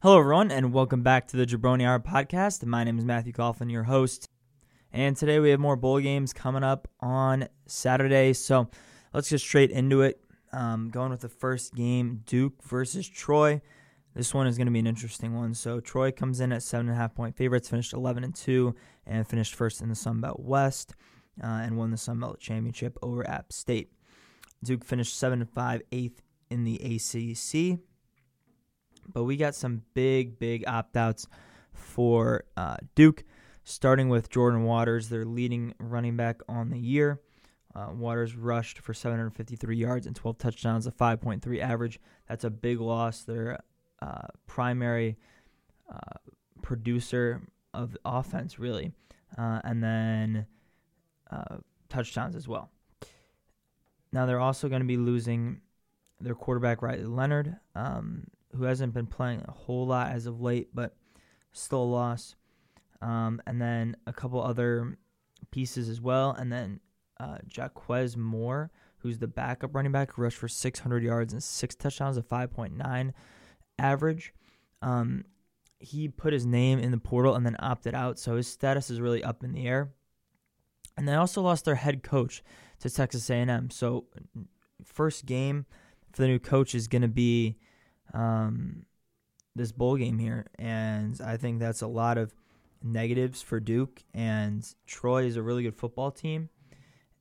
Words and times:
Hello, 0.00 0.20
everyone, 0.20 0.52
and 0.52 0.72
welcome 0.72 1.02
back 1.02 1.26
to 1.26 1.36
the 1.36 1.44
Jabroni 1.44 1.84
Hour 1.84 1.98
podcast. 1.98 2.64
My 2.64 2.84
name 2.84 3.00
is 3.00 3.04
Matthew 3.04 3.32
Coughlin, 3.32 3.68
your 3.68 3.82
host. 3.82 4.28
And 4.92 5.16
today 5.16 5.40
we 5.40 5.50
have 5.50 5.58
more 5.58 5.74
bowl 5.74 5.98
games 5.98 6.32
coming 6.32 6.62
up 6.62 6.86
on 7.00 7.48
Saturday. 7.66 8.32
So 8.34 8.70
let's 9.12 9.28
get 9.28 9.40
straight 9.40 9.72
into 9.72 10.02
it. 10.02 10.20
Um, 10.52 10.88
going 10.90 11.10
with 11.10 11.22
the 11.22 11.28
first 11.28 11.74
game 11.74 12.22
Duke 12.26 12.62
versus 12.62 13.08
Troy. 13.08 13.60
This 14.14 14.32
one 14.32 14.46
is 14.46 14.56
going 14.56 14.68
to 14.68 14.72
be 14.72 14.78
an 14.78 14.86
interesting 14.86 15.34
one. 15.34 15.52
So 15.52 15.80
Troy 15.80 16.12
comes 16.12 16.38
in 16.38 16.52
at 16.52 16.62
seven 16.62 16.86
and 16.86 16.94
a 16.94 17.00
half 17.00 17.16
point 17.16 17.34
favorites, 17.34 17.68
finished 17.68 17.92
11 17.92 18.22
and 18.22 18.36
two, 18.36 18.76
and 19.04 19.26
finished 19.26 19.56
first 19.56 19.80
in 19.80 19.88
the 19.88 19.96
Sun 19.96 20.20
Belt 20.20 20.38
West, 20.38 20.94
uh, 21.42 21.46
and 21.46 21.76
won 21.76 21.90
the 21.90 21.96
Sun 21.96 22.20
Belt 22.20 22.38
championship 22.38 22.96
over 23.02 23.28
App 23.28 23.52
State. 23.52 23.90
Duke 24.62 24.84
finished 24.84 25.18
seven 25.18 25.40
and 25.40 25.50
five, 25.50 25.82
eighth 25.90 26.22
in 26.50 26.62
the 26.62 26.76
ACC 26.76 27.80
but 29.12 29.24
we 29.24 29.36
got 29.36 29.54
some 29.54 29.82
big, 29.94 30.38
big 30.38 30.64
opt 30.66 30.96
outs 30.96 31.26
for 31.72 32.44
uh, 32.56 32.76
Duke, 32.94 33.24
starting 33.64 34.08
with 34.08 34.30
Jordan 34.30 34.64
Waters, 34.64 35.08
their 35.08 35.24
leading 35.24 35.74
running 35.78 36.16
back 36.16 36.40
on 36.48 36.70
the 36.70 36.78
year. 36.78 37.20
Uh, 37.74 37.88
Waters 37.92 38.34
rushed 38.34 38.78
for 38.80 38.94
753 38.94 39.76
yards 39.76 40.06
and 40.06 40.16
12 40.16 40.38
touchdowns, 40.38 40.86
a 40.86 40.90
5.3 40.90 41.60
average. 41.60 42.00
That's 42.28 42.44
a 42.44 42.50
big 42.50 42.80
loss. 42.80 43.22
Their 43.22 43.60
uh, 44.00 44.28
primary 44.46 45.16
uh, 45.92 46.18
producer 46.62 47.42
of 47.74 47.96
offense, 48.04 48.58
really. 48.58 48.92
Uh, 49.36 49.60
and 49.64 49.82
then 49.82 50.46
uh, 51.30 51.58
touchdowns 51.88 52.34
as 52.34 52.48
well. 52.48 52.70
Now, 54.12 54.26
they're 54.26 54.40
also 54.40 54.68
going 54.68 54.80
to 54.80 54.86
be 54.86 54.96
losing 54.96 55.60
their 56.20 56.34
quarterback, 56.34 56.82
Riley 56.82 57.04
Leonard. 57.04 57.56
Um, 57.74 58.24
who 58.56 58.64
hasn't 58.64 58.94
been 58.94 59.06
playing 59.06 59.42
a 59.46 59.52
whole 59.52 59.86
lot 59.86 60.10
as 60.10 60.26
of 60.26 60.40
late, 60.40 60.68
but 60.74 60.96
still 61.52 61.82
a 61.82 61.84
loss. 61.84 62.34
Um, 63.00 63.40
and 63.46 63.60
then 63.60 63.96
a 64.06 64.12
couple 64.12 64.42
other 64.42 64.98
pieces 65.50 65.88
as 65.88 66.00
well. 66.00 66.30
And 66.32 66.52
then 66.52 66.80
uh, 67.20 67.38
Jaquez 67.46 68.16
Moore, 68.16 68.70
who's 68.98 69.18
the 69.18 69.28
backup 69.28 69.74
running 69.74 69.92
back, 69.92 70.12
who 70.12 70.22
rushed 70.22 70.38
for 70.38 70.48
600 70.48 71.02
yards 71.02 71.32
and 71.32 71.42
six 71.42 71.74
touchdowns, 71.74 72.16
a 72.16 72.22
5.9 72.22 73.12
average. 73.78 74.32
Um, 74.82 75.24
he 75.78 76.08
put 76.08 76.32
his 76.32 76.44
name 76.44 76.78
in 76.78 76.90
the 76.90 76.98
portal 76.98 77.34
and 77.34 77.46
then 77.46 77.56
opted 77.60 77.94
out, 77.94 78.18
so 78.18 78.36
his 78.36 78.48
status 78.48 78.90
is 78.90 79.00
really 79.00 79.22
up 79.22 79.44
in 79.44 79.52
the 79.52 79.66
air. 79.66 79.92
And 80.96 81.06
they 81.06 81.14
also 81.14 81.40
lost 81.42 81.64
their 81.64 81.76
head 81.76 82.02
coach 82.02 82.42
to 82.80 82.90
Texas 82.90 83.30
A&M. 83.30 83.70
So 83.70 84.06
first 84.84 85.26
game 85.26 85.66
for 86.12 86.22
the 86.22 86.28
new 86.28 86.40
coach 86.40 86.74
is 86.74 86.88
going 86.88 87.02
to 87.02 87.08
be 87.08 87.56
um, 88.14 88.84
this 89.54 89.72
bowl 89.72 89.96
game 89.96 90.18
here, 90.18 90.46
and 90.58 91.20
I 91.24 91.36
think 91.36 91.58
that's 91.60 91.82
a 91.82 91.86
lot 91.86 92.18
of 92.18 92.32
negatives 92.82 93.42
for 93.42 93.60
Duke. 93.60 94.02
And 94.14 94.66
Troy 94.86 95.24
is 95.24 95.36
a 95.36 95.42
really 95.42 95.62
good 95.62 95.76
football 95.76 96.10
team. 96.10 96.48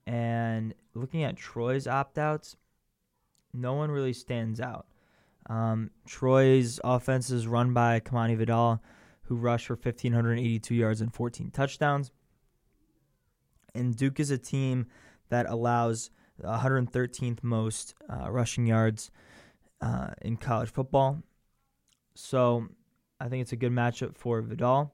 And 0.06 0.74
looking 0.94 1.24
at 1.24 1.36
Troy's 1.36 1.88
opt 1.88 2.18
outs, 2.18 2.56
no 3.54 3.74
one 3.74 3.92
really 3.92 4.14
stands 4.14 4.62
out. 4.62 4.88
Um, 5.50 5.92
Troy's 6.06 6.80
offense 6.84 7.30
is 7.30 7.48
run 7.48 7.74
by 7.74 8.00
Kamani 8.00 8.38
Vidal, 8.38 8.82
who 9.24 9.36
rushed 9.36 9.68
for 9.68 9.76
1,582 9.76 10.76
yards 10.76 11.02
and 11.02 11.14
14 11.14 11.52
touchdowns. 11.52 12.12
And 13.74 13.96
Duke 13.96 14.20
is 14.20 14.32
a 14.32 14.38
team 14.38 14.88
that 15.30 15.46
allows 15.48 16.10
113th 16.42 17.44
most 17.44 17.96
uh, 18.10 18.32
rushing 18.32 18.66
yards 18.66 19.12
uh, 19.81 20.09
in 20.22 20.38
college 20.38 20.70
football. 20.70 21.22
So 22.16 22.67
I 23.20 23.28
think 23.28 23.42
it's 23.42 23.52
a 23.52 23.58
good 23.58 23.72
matchup 23.72 24.17
for 24.17 24.42
Vidal. 24.42 24.94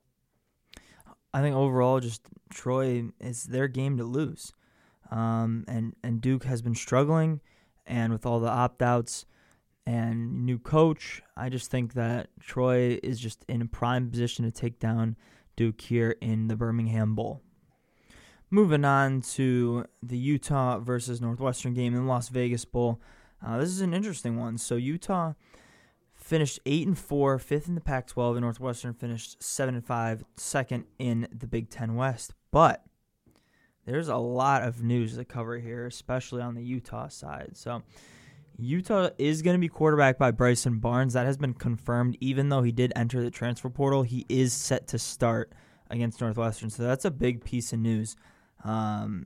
I 1.33 1.41
think 1.41 1.55
overall, 1.55 1.99
just 1.99 2.21
Troy 2.49 3.05
is 3.19 3.45
their 3.45 3.67
game 3.67 3.97
to 3.97 4.03
lose, 4.03 4.53
um, 5.09 5.66
and 5.67 5.95
and 6.03 6.22
Duke 6.22 6.43
has 6.43 6.61
been 6.61 6.75
struggling, 6.75 7.41
and 7.88 8.13
with 8.13 8.25
all 8.25 8.39
the 8.39 8.49
opt 8.49 8.83
outs 8.83 9.25
and 9.85 10.45
new 10.45 10.59
coach, 10.59 11.23
I 11.35 11.49
just 11.49 11.72
think 11.72 11.93
that 11.93 12.29
Troy 12.39 12.99
is 13.01 13.19
just 13.19 13.43
in 13.49 13.61
a 13.61 13.66
prime 13.66 14.09
position 14.11 14.45
to 14.45 14.51
take 14.51 14.79
down 14.79 15.17
Duke 15.55 15.81
here 15.81 16.16
in 16.22 16.47
the 16.47 16.55
Birmingham 16.55 17.16
Bowl. 17.16 17.41
Moving 18.49 18.85
on 18.85 19.22
to 19.33 19.85
the 20.03 20.17
Utah 20.17 20.77
versus 20.77 21.19
Northwestern 21.19 21.73
game 21.73 21.95
in 21.95 22.03
the 22.03 22.07
Las 22.07 22.29
Vegas 22.29 22.66
Bowl. 22.66 23.01
Uh, 23.45 23.57
this 23.57 23.69
is 23.69 23.81
an 23.81 23.93
interesting 23.93 24.39
one. 24.39 24.57
So 24.57 24.75
Utah 24.75 25.33
finished 26.13 26.59
eight 26.65 26.87
and 26.87 26.97
four, 26.97 27.37
fifth 27.37 27.67
in 27.67 27.75
the 27.75 27.81
Pac-12, 27.81 28.31
and 28.33 28.41
Northwestern 28.41 28.93
finished 28.93 29.43
seven 29.43 29.75
and 29.75 29.85
five, 29.85 30.23
second 30.37 30.85
in 30.97 31.27
the 31.37 31.47
Big 31.47 31.69
Ten 31.69 31.95
West. 31.95 32.33
But 32.51 32.83
there's 33.85 34.07
a 34.07 34.15
lot 34.17 34.63
of 34.63 34.81
news 34.81 35.17
to 35.17 35.25
cover 35.25 35.59
here, 35.59 35.85
especially 35.85 36.41
on 36.41 36.55
the 36.55 36.63
Utah 36.63 37.09
side. 37.09 37.51
So 37.53 37.83
Utah 38.57 39.09
is 39.17 39.41
going 39.41 39.55
to 39.55 39.59
be 39.59 39.67
quarterbacked 39.67 40.19
by 40.19 40.31
Bryson 40.31 40.79
Barnes. 40.79 41.13
That 41.13 41.25
has 41.25 41.37
been 41.37 41.53
confirmed. 41.53 42.17
Even 42.21 42.49
though 42.49 42.61
he 42.61 42.71
did 42.71 42.93
enter 42.95 43.21
the 43.21 43.31
transfer 43.31 43.69
portal, 43.69 44.03
he 44.03 44.25
is 44.29 44.53
set 44.53 44.87
to 44.89 44.99
start 44.99 45.51
against 45.89 46.21
Northwestern. 46.21 46.69
So 46.69 46.83
that's 46.83 47.05
a 47.05 47.11
big 47.11 47.43
piece 47.43 47.73
of 47.73 47.79
news. 47.79 48.15
Um, 48.63 49.25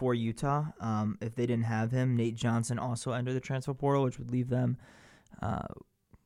for 0.00 0.14
Utah. 0.14 0.64
Um, 0.80 1.18
if 1.20 1.34
they 1.34 1.44
didn't 1.44 1.66
have 1.66 1.90
him, 1.90 2.16
Nate 2.16 2.34
Johnson 2.34 2.78
also 2.78 3.12
entered 3.12 3.34
the 3.34 3.40
transfer 3.40 3.74
portal, 3.74 4.02
which 4.02 4.18
would 4.18 4.30
leave 4.30 4.48
them 4.48 4.78
uh, 5.42 5.66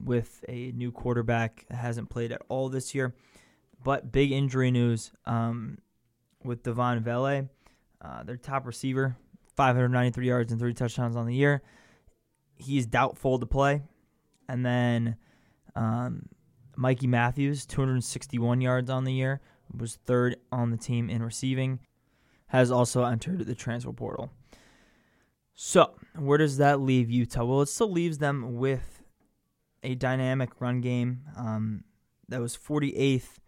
with 0.00 0.44
a 0.48 0.70
new 0.76 0.92
quarterback 0.92 1.66
that 1.68 1.78
hasn't 1.78 2.08
played 2.08 2.30
at 2.30 2.40
all 2.48 2.68
this 2.68 2.94
year. 2.94 3.16
But 3.82 4.12
big 4.12 4.30
injury 4.30 4.70
news 4.70 5.10
um, 5.26 5.78
with 6.44 6.62
Devaughn 6.62 7.02
Vele, 7.02 7.48
uh, 8.00 8.22
their 8.22 8.36
top 8.36 8.64
receiver, 8.64 9.16
593 9.56 10.24
yards 10.24 10.52
and 10.52 10.60
three 10.60 10.72
touchdowns 10.72 11.16
on 11.16 11.26
the 11.26 11.34
year. 11.34 11.60
He's 12.54 12.86
doubtful 12.86 13.40
to 13.40 13.46
play. 13.46 13.82
And 14.48 14.64
then 14.64 15.16
um, 15.74 16.28
Mikey 16.76 17.08
Matthews, 17.08 17.66
261 17.66 18.60
yards 18.60 18.88
on 18.88 19.02
the 19.02 19.12
year, 19.12 19.40
was 19.76 19.96
third 20.06 20.36
on 20.52 20.70
the 20.70 20.76
team 20.76 21.10
in 21.10 21.24
receiving 21.24 21.80
has 22.54 22.70
also 22.70 23.03
entered 23.03 23.44
the 23.47 23.54
transfer 23.54 23.92
portal. 23.92 24.31
So, 25.54 25.97
where 26.16 26.38
does 26.38 26.59
that 26.59 26.81
leave 26.81 27.10
Utah? 27.10 27.44
Well, 27.44 27.62
it 27.62 27.66
still 27.66 27.91
leaves 27.91 28.19
them 28.19 28.54
with 28.59 29.03
a 29.82 29.97
dynamic 29.97 30.60
run 30.60 30.81
game 30.81 31.22
um, 31.37 31.82
that 32.28 32.41
was 32.41 32.56
48th 32.56 33.38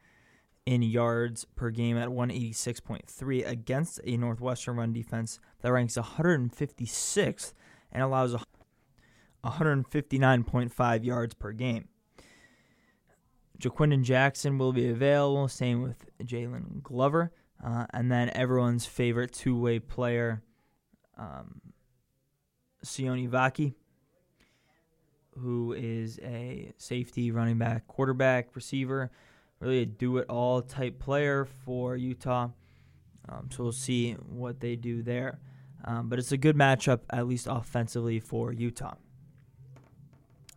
in 0.66 0.82
yards 0.82 1.44
per 1.44 1.70
game 1.70 1.96
at 1.96 2.08
186.3 2.08 3.48
against 3.48 4.00
a 4.02 4.16
Northwestern 4.16 4.76
run 4.76 4.92
defense 4.92 5.38
that 5.62 5.70
ranks 5.70 5.96
156th 5.96 7.52
and 7.92 8.02
allows 8.02 8.34
159.5 9.44 11.04
yards 11.04 11.34
per 11.34 11.52
game. 11.52 11.86
Ja'Quinden 13.60 14.02
Jackson 14.02 14.58
will 14.58 14.72
be 14.72 14.88
available, 14.88 15.46
same 15.46 15.80
with 15.80 16.06
Jaylon 16.24 16.82
Glover. 16.82 17.30
Uh, 17.64 17.86
and 17.92 18.10
then 18.10 18.30
everyone's 18.34 18.86
favorite 18.86 19.32
two 19.32 19.58
way 19.58 19.78
player, 19.78 20.42
um, 21.16 21.60
Sione 22.84 23.28
Vaki, 23.28 23.74
who 25.38 25.72
is 25.72 26.18
a 26.22 26.72
safety, 26.76 27.30
running 27.30 27.58
back, 27.58 27.86
quarterback, 27.86 28.54
receiver, 28.54 29.10
really 29.60 29.80
a 29.80 29.86
do 29.86 30.18
it 30.18 30.26
all 30.28 30.62
type 30.62 30.98
player 30.98 31.46
for 31.64 31.96
Utah. 31.96 32.48
Um, 33.28 33.48
so 33.50 33.64
we'll 33.64 33.72
see 33.72 34.12
what 34.12 34.60
they 34.60 34.76
do 34.76 35.02
there. 35.02 35.40
Um, 35.84 36.08
but 36.08 36.18
it's 36.18 36.32
a 36.32 36.36
good 36.36 36.56
matchup, 36.56 37.00
at 37.10 37.26
least 37.26 37.46
offensively, 37.48 38.20
for 38.20 38.52
Utah. 38.52 38.94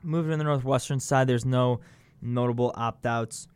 Moving 0.03 0.31
to 0.31 0.37
the 0.37 0.43
Northwestern 0.43 0.99
side, 0.99 1.27
there's 1.27 1.45
no 1.45 1.81
notable 2.21 2.71
opt 2.75 3.05
outs. 3.05 3.47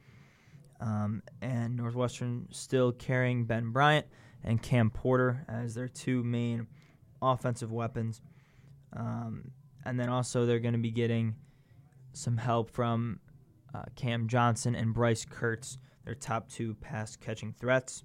Um, 0.83 1.23
and 1.41 1.77
Northwestern 1.77 2.47
still 2.51 2.91
carrying 2.91 3.45
Ben 3.45 3.71
Bryant 3.71 4.05
and 4.43 4.61
Cam 4.61 4.89
Porter 4.89 5.45
as 5.47 5.75
their 5.75 5.87
two 5.87 6.23
main 6.23 6.67
offensive 7.21 7.71
weapons. 7.71 8.21
Um, 8.91 9.51
and 9.85 9.97
then 9.97 10.09
also 10.09 10.45
they're 10.45 10.59
going 10.59 10.73
to 10.73 10.79
be 10.79 10.91
getting 10.91 11.35
some 12.11 12.35
help 12.35 12.69
from 12.69 13.21
uh, 13.73 13.83
Cam 13.95 14.27
Johnson 14.27 14.75
and 14.75 14.93
Bryce 14.93 15.25
Kurtz, 15.25 15.77
their 16.03 16.15
top 16.15 16.49
two 16.49 16.75
pass 16.75 17.15
catching 17.15 17.53
threats. 17.53 18.03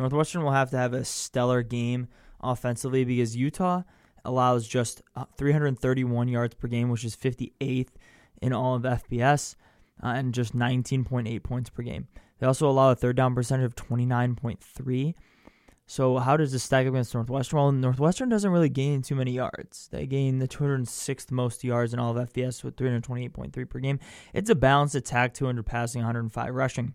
Northwestern 0.00 0.42
will 0.42 0.50
have 0.50 0.70
to 0.70 0.76
have 0.76 0.94
a 0.94 1.04
stellar 1.04 1.62
game 1.62 2.08
offensively 2.40 3.04
because 3.04 3.36
Utah 3.36 3.82
allows 4.24 4.66
just 4.66 5.00
uh, 5.14 5.26
331 5.38 6.26
yards 6.26 6.54
per 6.54 6.66
game, 6.66 6.88
which 6.88 7.04
is 7.04 7.14
58th 7.14 7.90
in 8.42 8.52
all 8.52 8.74
of 8.74 8.82
FBS 8.82 9.54
uh, 10.02 10.08
and 10.08 10.34
just 10.34 10.56
19.8 10.56 11.42
points 11.42 11.70
per 11.70 11.82
game. 11.82 12.08
They 12.38 12.46
also 12.46 12.68
allow 12.68 12.90
a 12.90 12.94
third 12.94 13.16
down 13.16 13.34
percentage 13.34 13.64
of 13.64 13.76
29.3, 13.76 15.14
So 15.86 16.18
how 16.18 16.36
does 16.36 16.52
this 16.52 16.64
stack 16.64 16.86
against 16.86 17.14
Northwestern? 17.14 17.58
Well, 17.58 17.72
Northwestern 17.72 18.28
doesn't 18.28 18.50
really 18.50 18.68
gain 18.68 19.02
too 19.02 19.14
many 19.14 19.32
yards. 19.32 19.88
They 19.90 20.06
gain 20.06 20.38
the 20.38 20.48
206th 20.48 21.30
most 21.30 21.64
yards 21.64 21.94
in 21.94 21.98
all 21.98 22.16
of 22.16 22.32
FBS 22.32 22.62
with 22.62 22.76
328.3 22.76 23.68
per 23.68 23.78
game. 23.78 23.98
It's 24.34 24.50
a 24.50 24.54
balanced 24.54 24.94
attack, 24.94 25.32
200 25.34 25.64
passing, 25.64 26.02
105 26.02 26.54
rushing. 26.54 26.94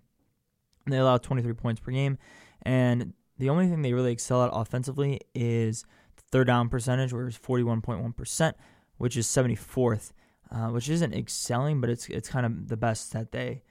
They 0.87 0.97
allow 0.97 1.17
23 1.17 1.53
points 1.53 1.79
per 1.79 1.91
game, 1.91 2.17
and 2.63 3.13
the 3.37 3.49
only 3.49 3.67
thing 3.67 3.81
they 3.81 3.93
really 3.93 4.11
excel 4.11 4.43
at 4.43 4.51
offensively 4.51 5.21
is 5.33 5.85
third 6.31 6.47
down 6.47 6.69
percentage, 6.69 7.13
where 7.13 7.27
it's 7.27 7.37
41.1%, 7.37 8.53
which 8.97 9.17
is 9.17 9.27
74th, 9.27 10.11
uh, 10.51 10.67
which 10.67 10.89
isn't 10.89 11.13
excelling, 11.13 11.81
but 11.81 11.89
it's 11.89 12.07
it's 12.09 12.29
kind 12.29 12.45
of 12.45 12.67
the 12.67 12.77
best 12.77 13.13
that 13.13 13.31
they 13.31 13.63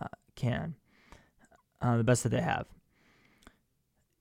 uh, 0.00 0.08
can, 0.34 0.74
uh, 1.80 1.96
the 1.96 2.04
best 2.04 2.22
that 2.22 2.30
they 2.30 2.40
have 2.40 2.66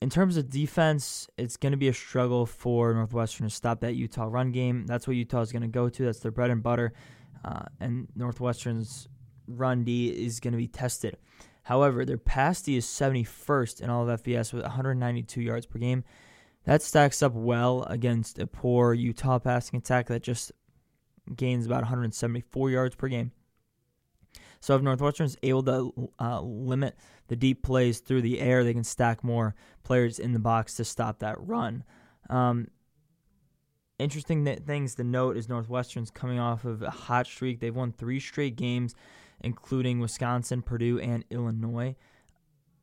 in 0.02 0.10
terms 0.10 0.38
of 0.38 0.50
defense, 0.50 1.28
it's 1.38 1.58
going 1.58 1.72
to 1.72 1.78
be 1.78 1.88
a 1.88 1.94
struggle 1.94 2.46
for 2.46 2.94
Northwestern 2.94 3.48
to 3.48 3.54
stop 3.54 3.80
that 3.82 3.96
Utah 3.96 4.28
run 4.30 4.52
game. 4.52 4.86
That's 4.86 5.08
what 5.08 5.16
Utah 5.16 5.42
is 5.42 5.52
going 5.52 5.64
to 5.64 5.68
go 5.68 5.90
to. 5.90 6.06
That's 6.06 6.20
their 6.20 6.32
bread 6.32 6.52
and 6.52 6.62
butter. 6.62 6.94
Uh, 7.44 7.64
and 7.80 8.08
Northwestern's 8.16 9.08
run 9.48 9.84
D 9.84 10.10
is 10.10 10.40
going 10.40 10.52
to 10.52 10.58
be 10.58 10.68
tested. 10.68 11.18
However, 11.64 12.06
their 12.06 12.18
pass 12.18 12.62
D 12.62 12.78
is 12.78 12.86
71st 12.86 13.82
in 13.82 13.90
all 13.90 14.08
of 14.08 14.24
FBS 14.24 14.54
with 14.54 14.64
192 14.64 15.42
yards 15.42 15.66
per 15.66 15.80
game. 15.80 16.04
That 16.66 16.82
stacks 16.82 17.24
up 17.24 17.34
well 17.34 17.84
against 17.84 18.40
a 18.40 18.46
poor 18.46 18.94
Utah 18.94 19.40
passing 19.40 19.78
attack 19.78 20.08
that 20.08 20.22
just 20.22 20.52
gains 21.36 21.66
about 21.66 21.82
174 21.82 22.70
yards 22.70 22.96
per 22.96 23.08
game. 23.08 23.32
So 24.60 24.76
if 24.76 24.82
Northwestern 24.82 25.26
is 25.26 25.38
able 25.44 25.64
to 25.64 26.12
uh, 26.20 26.42
limit 26.42 26.96
the 27.28 27.36
deep 27.36 27.64
plays 27.64 28.00
through 28.00 28.22
the 28.22 28.40
air, 28.40 28.64
they 28.64 28.74
can 28.74 28.84
stack 28.84 29.24
more 29.24 29.56
players 29.84 30.20
in 30.20 30.34
the 30.34 30.40
box 30.40 30.76
to 30.76 30.86
stop 30.86 31.20
that 31.20 31.36
run. 31.40 31.84
Um, 32.30 32.68
interesting 34.00 34.46
th- 34.46 34.60
things 34.60 34.96
to 34.96 35.04
note 35.04 35.38
is 35.38 35.48
Northwestern's 35.48 36.12
coming 36.12 36.40
off 36.40 36.66
of 36.66 36.82
a 36.82 36.90
hot 36.90 37.28
streak. 37.28 37.60
They've 37.60 37.76
won 37.76 37.92
three 37.92 38.20
straight 38.20 38.56
games, 38.56 38.96
including 39.42 40.00
Wisconsin, 40.00 40.62
Purdue, 40.62 41.00
and 41.00 41.24
Illinois. 41.30 41.96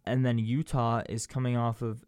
And 0.06 0.24
then 0.24 0.38
Utah 0.38 1.02
is 1.08 1.26
coming 1.26 1.56
off 1.56 1.82
of 1.82 2.04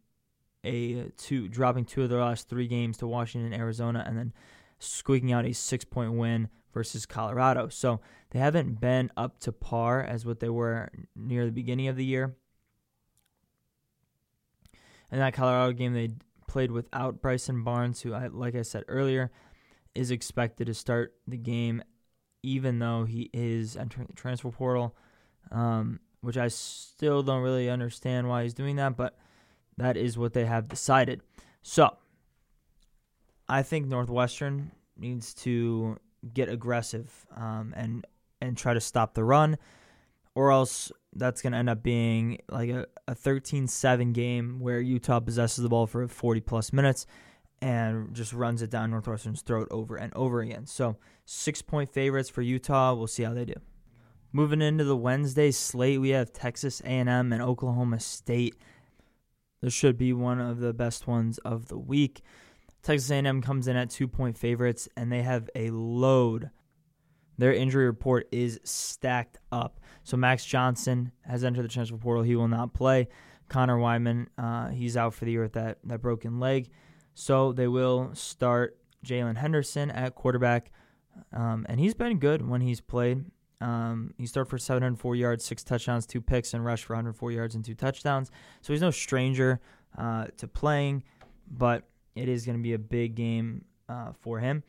a 0.65 1.11
two, 1.17 1.49
dropping 1.49 1.85
two 1.85 2.03
of 2.03 2.11
their 2.11 2.21
last 2.21 2.49
three 2.49 2.67
games 2.67 2.99
to 2.99 3.07
Washington, 3.07 3.59
Arizona, 3.59 4.05
and 4.07 4.19
then 4.19 4.33
squeaking 4.79 5.33
out 5.33 5.47
a 5.47 5.53
six 5.53 5.85
point 5.85 6.13
win 6.13 6.49
versus 6.73 7.07
Colorado. 7.07 7.69
So 7.69 8.01
they 8.31 8.39
haven't 8.39 8.81
been 8.81 9.11
up 9.17 9.39
to 9.41 9.53
par 9.53 10.03
as 10.03 10.27
what 10.27 10.41
they 10.41 10.49
were 10.49 10.91
near 11.15 11.47
the 11.47 11.53
beginning 11.53 11.89
of 11.89 11.97
the 11.97 12.05
year. 12.05 12.37
In 15.11 15.19
that 15.19 15.35
Colorado 15.35 15.73
game, 15.73 15.95
they 15.95 16.11
played 16.47 16.71
without 16.71 17.23
Bryson 17.23 17.65
Barnes, 17.65 18.03
who, 18.03 18.13
I, 18.13 18.27
like 18.27 18.55
I 18.55 18.63
said 18.63 18.85
earlier, 18.89 19.31
is 19.95 20.11
expected 20.11 20.67
to 20.67 20.75
start 20.75 21.15
the 21.27 21.37
game, 21.37 21.83
even 22.43 22.79
though 22.79 23.05
he 23.05 23.31
is 23.33 23.77
entering 23.77 24.07
the 24.07 24.13
transfer 24.13 24.51
portal, 24.51 24.97
um, 25.51 26.01
which 26.21 26.37
I 26.37 26.49
still 26.49 27.23
don't 27.23 27.43
really 27.43 27.71
understand 27.71 28.29
why 28.29 28.43
he's 28.43 28.55
doing 28.55 28.77
that, 28.77 28.97
but 28.97 29.17
that 29.79 29.97
is 29.97 30.19
what 30.19 30.33
they 30.33 30.45
have 30.45 30.69
decided. 30.69 31.23
So, 31.63 31.97
I 33.49 33.63
think 33.63 33.87
Northwestern 33.87 34.73
needs 34.97 35.35
to 35.35 35.97
get 36.33 36.49
aggressive 36.49 37.27
um, 37.37 37.73
and 37.77 38.05
and 38.41 38.57
try 38.57 38.75
to 38.75 38.81
stop 38.81 39.15
the 39.15 39.25
run, 39.25 39.57
or 40.35 40.51
else 40.53 40.93
that's 41.15 41.41
going 41.41 41.53
to 41.53 41.59
end 41.59 41.71
up 41.71 41.83
being 41.83 42.39
like 42.51 42.69
a, 42.69 42.87
a 43.09 43.15
13-7 43.15 44.13
game 44.13 44.61
where 44.61 44.81
Utah 44.81 45.21
possesses 45.21 45.63
the 45.63 45.69
ball 45.71 45.87
for 45.87 46.07
40 46.07 46.41
plus 46.43 46.73
minutes 46.75 47.07
and 47.63 48.15
just 48.15 48.35
runs 48.35 48.61
it 48.61 48.71
down 48.71 48.91
Northwestern's 48.91 49.41
throat 49.41 49.69
over 49.71 49.97
and 49.97 50.13
over 50.15 50.41
again. 50.41 50.67
So 50.67 50.97
six 51.25 51.63
point 51.63 51.91
favorites 51.91 52.29
for 52.29 52.43
Utah. 52.43 52.95
We'll 52.95 53.07
see 53.07 53.23
how 53.23 53.35
they 53.35 53.47
do. 53.47 53.55
Moving 54.33 54.61
into 54.61 54.85
the 54.85 54.97
Wednesday 54.97 55.51
slate, 55.51 56.01
we 56.01 56.11
have 56.11 56.33
Texas 56.33 56.81
A&M 56.85 57.09
and 57.09 57.41
Oklahoma 57.41 58.01
State. 58.01 58.57
This 59.63 59.73
should 59.73 59.97
be 59.97 60.13
one 60.13 60.41
of 60.41 60.59
the 60.59 60.75
best 60.75 61.07
ones 61.07 61.39
of 61.39 61.69
the 61.69 61.79
week. 61.79 62.21
Texas 62.87 63.11
A&M 63.11 63.43
comes 63.43 63.67
in 63.67 63.75
at 63.75 63.91
two 63.91 64.07
point 64.07 64.39
favorites, 64.39 64.89
and 64.97 65.11
they 65.11 65.23
have 65.23 65.51
a 65.57 65.71
load. 65.71 66.51
Their 67.37 67.53
injury 67.53 67.85
report 67.85 68.29
is 68.31 68.61
stacked 68.63 69.39
up. 69.51 69.81
So 70.05 70.17
Max 70.17 70.45
Johnson 70.45 71.11
has 71.23 71.43
entered 71.43 71.65
the 71.65 71.69
transfer 71.69 71.97
portal. 71.97 72.23
He 72.23 72.37
will 72.37 72.47
not 72.47 72.75
play. 72.75 73.09
Conner 73.49 73.77
Weigman, 73.77 74.29
uh, 74.39 74.69
he's 74.69 74.97
out 74.97 75.15
for 75.15 75.25
the 75.25 75.33
year 75.33 75.43
with 75.43 75.55
that, 75.55 75.79
that 75.83 76.01
broken 76.01 76.39
leg. 76.39 76.71
So 77.15 77.53
they 77.53 77.67
will 77.67 78.11
start 78.15 78.79
Jaylen 79.05 79.37
Henderson 79.37 79.91
at 79.91 80.15
quarterback. 80.15 80.71
Um, 81.33 81.67
and 81.69 81.81
he's 81.81 81.95
been 81.95 82.21
good 82.21 82.49
when 82.49 82.61
he's 82.61 82.81
played. 82.81 83.25
Um, 83.61 84.15
he 84.17 84.27
started 84.27 84.49
for 84.49 84.59
704 84.59 85.17
yards, 85.17 85.45
six 85.45 85.65
touchdowns, 85.65 86.07
two 86.07 86.21
picks, 86.21 86.55
and 86.55 86.65
rushed 86.65 86.85
for 86.85 86.93
104 86.93 87.33
yards 87.33 87.57
and 87.57 87.65
two 87.65 87.75
touchdowns. 87.75 88.31
So 88.61 88.73
he's 88.73 88.83
no 88.83 88.93
stranger 88.93 89.61
uh, 89.99 90.27
to 90.37 90.47
playing, 90.47 91.03
but 91.51 91.83
it 92.17 92.29
is 92.29 92.45
going 92.45 92.59
to 92.59 92.63
be 92.63 92.73
a 92.73 92.79
big 92.79 93.15
game 93.15 93.65
uh, 93.89 94.13
for 94.21 94.41
him. 94.41 94.63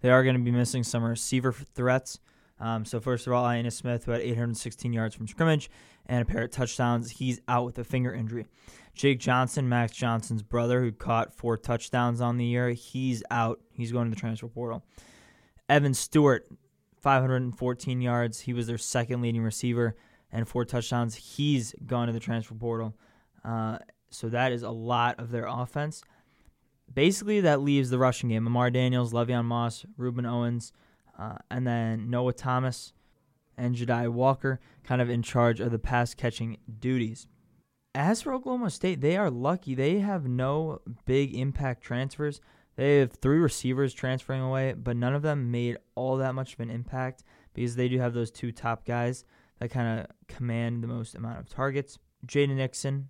They 0.00 0.10
are 0.10 0.22
going 0.22 0.36
to 0.36 0.42
be 0.42 0.50
missing 0.50 0.82
some 0.82 1.04
receiver 1.04 1.52
threats. 1.52 2.18
Um, 2.60 2.84
so 2.84 3.00
first 3.00 3.26
of 3.26 3.32
all, 3.32 3.44
Ainias 3.44 3.74
Smith, 3.74 4.04
who 4.04 4.12
had 4.12 4.20
816 4.20 4.92
yards 4.92 5.14
from 5.14 5.28
scrimmage 5.28 5.70
and 6.06 6.22
a 6.22 6.24
pair 6.24 6.44
of 6.44 6.50
touchdowns, 6.50 7.10
he's 7.10 7.40
out 7.46 7.64
with 7.64 7.78
a 7.78 7.84
finger 7.84 8.12
injury. 8.12 8.46
Jake 8.94 9.20
Johnson, 9.20 9.68
Max 9.68 9.92
Johnson's 9.92 10.42
brother, 10.42 10.80
who 10.80 10.90
caught 10.90 11.32
four 11.32 11.56
touchdowns 11.56 12.20
on 12.20 12.36
the 12.36 12.44
year, 12.44 12.70
he's 12.70 13.22
out. 13.30 13.60
He's 13.70 13.92
going 13.92 14.10
to 14.10 14.14
the 14.14 14.20
transfer 14.20 14.48
portal. 14.48 14.84
Evan 15.68 15.94
Stewart, 15.94 16.48
514 17.00 18.00
yards. 18.00 18.40
He 18.40 18.52
was 18.52 18.66
their 18.66 18.78
second 18.78 19.20
leading 19.22 19.42
receiver 19.42 19.94
and 20.32 20.48
four 20.48 20.64
touchdowns. 20.64 21.14
He's 21.14 21.74
gone 21.86 22.08
to 22.08 22.12
the 22.12 22.20
transfer 22.20 22.54
portal. 22.54 22.96
Uh, 23.44 23.78
so 24.10 24.28
that 24.30 24.52
is 24.52 24.62
a 24.62 24.70
lot 24.70 25.20
of 25.20 25.30
their 25.30 25.46
offense 25.46 26.02
basically 26.92 27.40
that 27.40 27.60
leaves 27.60 27.90
the 27.90 27.98
rushing 27.98 28.28
game. 28.30 28.46
Amari 28.46 28.70
Daniels, 28.70 29.12
Le'Veon 29.12 29.44
Moss, 29.44 29.84
Rueben 29.98 30.26
Owens, 30.26 30.72
uh, 31.18 31.36
and 31.50 31.66
then 31.66 32.10
Noah 32.10 32.32
Thomas 32.32 32.92
and 33.56 33.74
Jahdae 33.74 34.08
Walker 34.08 34.60
kind 34.84 35.02
of 35.02 35.10
in 35.10 35.22
charge 35.22 35.60
of 35.60 35.70
the 35.70 35.78
pass 35.78 36.14
catching 36.14 36.58
duties. 36.78 37.26
As 37.94 38.22
for 38.22 38.32
Oklahoma 38.32 38.70
State, 38.70 39.00
they 39.00 39.16
are 39.16 39.30
lucky. 39.30 39.74
They 39.74 39.98
have 39.98 40.28
no 40.28 40.80
big 41.04 41.34
impact 41.34 41.82
transfers. 41.82 42.40
They 42.76 42.98
have 42.98 43.12
three 43.12 43.38
receivers 43.38 43.92
transferring 43.92 44.40
away, 44.40 44.74
but 44.74 44.96
none 44.96 45.14
of 45.14 45.22
them 45.22 45.50
made 45.50 45.78
all 45.96 46.16
that 46.18 46.36
much 46.36 46.54
of 46.54 46.60
an 46.60 46.70
impact 46.70 47.24
because 47.52 47.74
they 47.74 47.88
do 47.88 47.98
have 47.98 48.14
those 48.14 48.30
two 48.30 48.52
top 48.52 48.86
guys 48.86 49.24
that 49.58 49.70
kind 49.70 49.98
of 49.98 50.06
command 50.28 50.84
the 50.84 50.86
most 50.86 51.16
amount 51.16 51.40
of 51.40 51.48
targets. 51.48 51.98
Jaden 52.24 52.54
Nixon, 52.56 53.08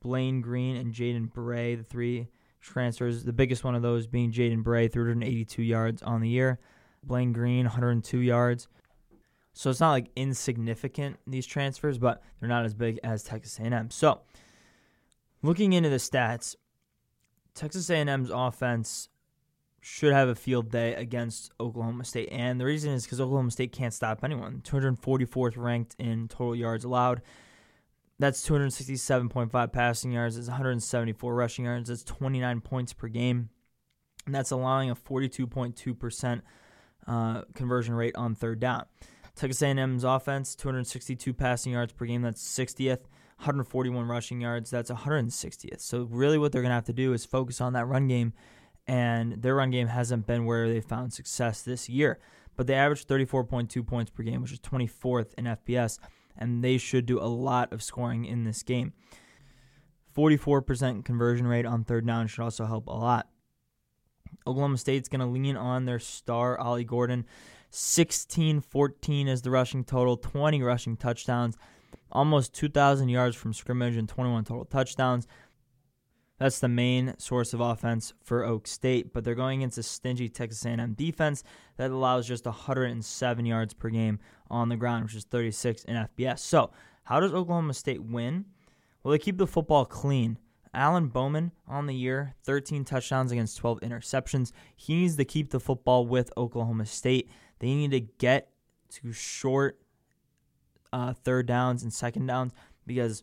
Blaine 0.00 0.40
Green, 0.40 0.76
and 0.76 0.94
Jaden 0.94 1.30
Bray, 1.30 1.74
the 1.74 1.84
three 1.84 2.28
transfers. 2.66 3.24
The 3.24 3.32
biggest 3.32 3.64
one 3.64 3.74
of 3.74 3.82
those 3.82 4.06
being 4.06 4.32
Jaden 4.32 4.62
Bray, 4.62 4.88
382 4.88 5.62
yards 5.62 6.02
on 6.02 6.20
the 6.20 6.28
year. 6.28 6.58
Blaine 7.02 7.32
Green, 7.32 7.64
102 7.64 8.18
yards. 8.18 8.68
So 9.52 9.70
it's 9.70 9.80
not 9.80 9.92
like 9.92 10.10
insignificant 10.16 11.18
these 11.26 11.46
transfers, 11.46 11.98
but 11.98 12.22
they're 12.38 12.48
not 12.48 12.64
as 12.64 12.74
big 12.74 12.98
as 13.02 13.22
Texas 13.22 13.58
A&M. 13.58 13.90
So 13.90 14.20
looking 15.42 15.72
into 15.72 15.88
the 15.88 15.96
stats, 15.96 16.56
Texas 17.54 17.88
A&M's 17.88 18.30
offense 18.30 19.08
should 19.80 20.12
have 20.12 20.28
a 20.28 20.34
field 20.34 20.70
day 20.70 20.94
against 20.94 21.52
Oklahoma 21.60 22.04
State, 22.04 22.28
and 22.32 22.60
the 22.60 22.64
reason 22.64 22.92
is 22.92 23.04
because 23.04 23.20
Oklahoma 23.20 23.50
State 23.52 23.72
can't 23.72 23.94
stop 23.94 24.24
anyone. 24.24 24.60
244th 24.64 25.56
ranked 25.56 25.94
in 25.98 26.28
total 26.28 26.56
yards 26.56 26.84
allowed. 26.84 27.22
That's 28.18 28.46
267.5 28.48 29.72
passing 29.72 30.12
yards. 30.12 30.36
It's 30.38 30.48
174 30.48 31.34
rushing 31.34 31.66
yards. 31.66 31.88
That's 31.88 32.02
29 32.02 32.60
points 32.62 32.92
per 32.92 33.08
game. 33.08 33.50
And 34.24 34.34
that's 34.34 34.50
allowing 34.50 34.90
a 34.90 34.96
42.2% 34.96 36.40
uh, 37.06 37.42
conversion 37.54 37.94
rate 37.94 38.16
on 38.16 38.34
third 38.34 38.58
down. 38.58 38.86
Texas 39.34 39.60
A&M's 39.60 40.02
offense, 40.02 40.54
262 40.56 41.34
passing 41.34 41.72
yards 41.72 41.92
per 41.92 42.06
game. 42.06 42.22
That's 42.22 42.42
60th. 42.42 43.02
141 43.38 44.06
rushing 44.08 44.40
yards. 44.40 44.70
That's 44.70 44.90
160th. 44.90 45.80
So 45.80 46.04
really, 46.04 46.38
what 46.38 46.52
they're 46.52 46.62
going 46.62 46.70
to 46.70 46.76
have 46.76 46.84
to 46.84 46.94
do 46.94 47.12
is 47.12 47.26
focus 47.26 47.60
on 47.60 47.74
that 47.74 47.86
run 47.86 48.08
game, 48.08 48.32
and 48.86 49.42
their 49.42 49.56
run 49.56 49.70
game 49.70 49.88
hasn't 49.88 50.26
been 50.26 50.46
where 50.46 50.68
they 50.68 50.80
found 50.80 51.12
success 51.12 51.60
this 51.60 51.86
year. 51.86 52.18
But 52.56 52.66
they 52.66 52.74
averaged 52.74 53.06
34.2 53.06 53.86
points 53.86 54.10
per 54.10 54.22
game, 54.22 54.40
which 54.40 54.52
is 54.52 54.60
24th 54.60 55.34
in 55.36 55.44
FBS 55.44 55.98
and 56.38 56.62
they 56.62 56.78
should 56.78 57.06
do 57.06 57.20
a 57.20 57.26
lot 57.26 57.72
of 57.72 57.82
scoring 57.82 58.24
in 58.24 58.44
this 58.44 58.62
game. 58.62 58.92
44% 60.16 61.04
conversion 61.04 61.46
rate 61.46 61.66
on 61.66 61.84
third 61.84 62.06
down 62.06 62.26
should 62.26 62.42
also 62.42 62.64
help 62.64 62.86
a 62.86 62.92
lot. 62.92 63.28
Oklahoma 64.46 64.78
State's 64.78 65.08
going 65.08 65.20
to 65.20 65.26
lean 65.26 65.56
on 65.56 65.84
their 65.84 65.98
star, 65.98 66.58
Ollie 66.58 66.84
Gordon. 66.84 67.26
16 67.70 68.60
14 68.60 69.28
is 69.28 69.42
the 69.42 69.50
rushing 69.50 69.84
total, 69.84 70.16
20 70.16 70.62
rushing 70.62 70.96
touchdowns, 70.96 71.56
almost 72.12 72.54
2,000 72.54 73.08
yards 73.08 73.36
from 73.36 73.52
scrimmage, 73.52 73.96
and 73.96 74.08
21 74.08 74.44
total 74.44 74.64
touchdowns. 74.64 75.26
That's 76.38 76.58
the 76.60 76.68
main 76.68 77.14
source 77.18 77.54
of 77.54 77.60
offense 77.60 78.12
for 78.22 78.44
Oak 78.44 78.66
State, 78.66 79.12
but 79.12 79.24
they're 79.24 79.34
going 79.34 79.62
a 79.64 79.82
stingy 79.82 80.28
Texas 80.28 80.64
A&M 80.66 80.92
defense 80.92 81.42
that 81.78 81.90
allows 81.90 82.28
just 82.28 82.44
107 82.44 83.46
yards 83.46 83.72
per 83.72 83.88
game 83.88 84.18
on 84.50 84.68
the 84.68 84.76
ground, 84.76 85.04
which 85.04 85.14
is 85.14 85.24
36 85.24 85.84
in 85.84 85.96
FBS. 85.96 86.40
So, 86.40 86.70
how 87.04 87.20
does 87.20 87.32
Oklahoma 87.32 87.72
State 87.72 88.02
win? 88.02 88.44
Well, 89.02 89.12
they 89.12 89.18
keep 89.18 89.38
the 89.38 89.46
football 89.46 89.84
clean. 89.84 90.38
Alan 90.74 91.06
Bowman 91.06 91.52
on 91.66 91.86
the 91.86 91.94
year, 91.94 92.34
13 92.44 92.84
touchdowns 92.84 93.32
against 93.32 93.56
12 93.56 93.80
interceptions. 93.80 94.52
He 94.76 94.94
needs 94.94 95.16
to 95.16 95.24
keep 95.24 95.50
the 95.50 95.60
football 95.60 96.06
with 96.06 96.30
Oklahoma 96.36 96.84
State. 96.84 97.30
They 97.60 97.68
need 97.68 97.92
to 97.92 98.00
get 98.00 98.50
to 98.90 99.12
short 99.12 99.78
uh, 100.92 101.14
third 101.14 101.46
downs 101.46 101.82
and 101.82 101.92
second 101.92 102.26
downs 102.26 102.52
because 102.86 103.22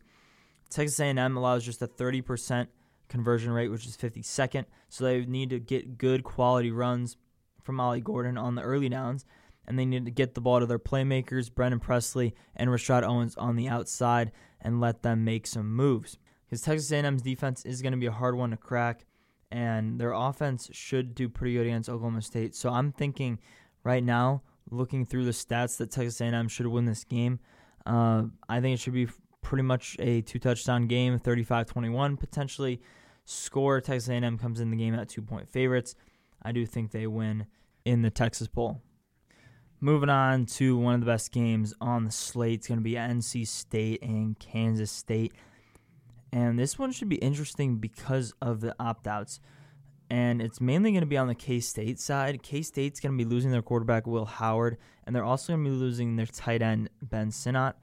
Texas 0.68 0.98
A&M 0.98 1.36
allows 1.36 1.64
just 1.64 1.80
a 1.80 1.86
30% 1.86 2.66
conversion 3.14 3.52
rate, 3.52 3.68
which 3.68 3.86
is 3.86 3.96
52nd. 3.96 4.64
So 4.88 5.04
they 5.04 5.24
need 5.24 5.50
to 5.50 5.60
get 5.60 5.98
good 5.98 6.24
quality 6.24 6.72
runs 6.72 7.16
from 7.62 7.78
Ollie 7.78 8.00
Gordon 8.00 8.36
on 8.36 8.56
the 8.56 8.62
early 8.62 8.88
downs, 8.88 9.24
and 9.68 9.78
they 9.78 9.84
need 9.84 10.04
to 10.04 10.10
get 10.10 10.34
the 10.34 10.40
ball 10.40 10.58
to 10.58 10.66
their 10.66 10.80
playmakers, 10.80 11.54
Brennan 11.54 11.78
Presley 11.78 12.34
and 12.56 12.70
Rashad 12.70 13.04
Owens 13.04 13.36
on 13.36 13.54
the 13.54 13.68
outside, 13.68 14.32
and 14.60 14.80
let 14.80 15.02
them 15.02 15.24
make 15.24 15.46
some 15.46 15.72
moves. 15.72 16.18
Because 16.44 16.62
Texas 16.62 16.90
A&M's 16.90 17.22
defense 17.22 17.64
is 17.64 17.82
going 17.82 17.92
to 17.92 17.98
be 17.98 18.06
a 18.06 18.12
hard 18.12 18.36
one 18.36 18.50
to 18.50 18.56
crack, 18.56 19.06
and 19.52 20.00
their 20.00 20.12
offense 20.12 20.68
should 20.72 21.14
do 21.14 21.28
pretty 21.28 21.54
good 21.54 21.66
against 21.66 21.88
Oklahoma 21.88 22.20
State. 22.20 22.56
So 22.56 22.68
I'm 22.70 22.90
thinking 22.90 23.38
right 23.84 24.02
now, 24.02 24.42
looking 24.70 25.06
through 25.06 25.24
the 25.24 25.30
stats, 25.30 25.76
that 25.76 25.92
Texas 25.92 26.20
A&M 26.20 26.48
should 26.48 26.66
win 26.66 26.84
this 26.84 27.04
game. 27.04 27.38
Uh, 27.86 28.24
I 28.48 28.60
think 28.60 28.74
it 28.74 28.80
should 28.80 28.92
be 28.92 29.06
pretty 29.40 29.62
much 29.62 29.96
a 30.00 30.22
two 30.22 30.40
touchdown 30.40 30.88
game, 30.88 31.16
35-21 31.20 32.18
potentially. 32.18 32.80
Score 33.24 33.80
Texas 33.80 34.08
A&M 34.08 34.38
comes 34.38 34.60
in 34.60 34.70
the 34.70 34.76
game 34.76 34.94
at 34.94 35.08
two 35.08 35.22
point 35.22 35.48
favorites. 35.48 35.94
I 36.42 36.52
do 36.52 36.66
think 36.66 36.90
they 36.90 37.06
win 37.06 37.46
in 37.84 38.02
the 38.02 38.10
Texas 38.10 38.48
Bowl. 38.48 38.82
Moving 39.80 40.08
on 40.08 40.46
to 40.46 40.76
one 40.76 40.94
of 40.94 41.00
the 41.00 41.06
best 41.06 41.32
games 41.32 41.74
on 41.80 42.04
the 42.04 42.10
slate, 42.10 42.60
it's 42.60 42.68
going 42.68 42.78
to 42.78 42.84
be 42.84 42.92
NC 42.92 43.46
State 43.46 44.02
and 44.02 44.38
Kansas 44.38 44.90
State. 44.90 45.32
And 46.32 46.58
this 46.58 46.78
one 46.78 46.90
should 46.90 47.08
be 47.08 47.16
interesting 47.16 47.76
because 47.76 48.32
of 48.40 48.60
the 48.60 48.74
opt 48.80 49.06
outs. 49.06 49.40
And 50.10 50.42
it's 50.42 50.60
mainly 50.60 50.90
going 50.92 51.02
to 51.02 51.06
be 51.06 51.16
on 51.16 51.28
the 51.28 51.34
K 51.34 51.60
State 51.60 51.98
side. 51.98 52.42
K 52.42 52.62
State's 52.62 53.00
going 53.00 53.16
to 53.16 53.24
be 53.24 53.28
losing 53.28 53.50
their 53.50 53.62
quarterback, 53.62 54.06
Will 54.06 54.24
Howard, 54.24 54.78
and 55.06 55.14
they're 55.14 55.24
also 55.24 55.52
going 55.52 55.64
to 55.64 55.70
be 55.70 55.76
losing 55.76 56.16
their 56.16 56.26
tight 56.26 56.62
end, 56.62 56.90
Ben 57.02 57.30
Sinnott. 57.30 57.76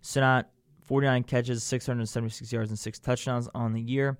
Sinnott 0.00 0.46
49 0.82 1.24
catches, 1.24 1.62
676 1.64 2.52
yards, 2.52 2.70
and 2.70 2.78
six 2.78 2.98
touchdowns 2.98 3.48
on 3.54 3.74
the 3.74 3.80
year. 3.80 4.18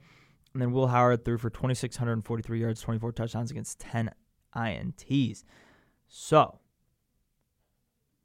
And 0.58 0.62
then 0.64 0.72
Will 0.72 0.88
Howard 0.88 1.24
threw 1.24 1.38
for 1.38 1.50
2,643 1.50 2.60
yards, 2.60 2.80
24 2.80 3.12
touchdowns 3.12 3.52
against 3.52 3.78
10 3.78 4.10
INTs. 4.56 5.44
So, 6.08 6.58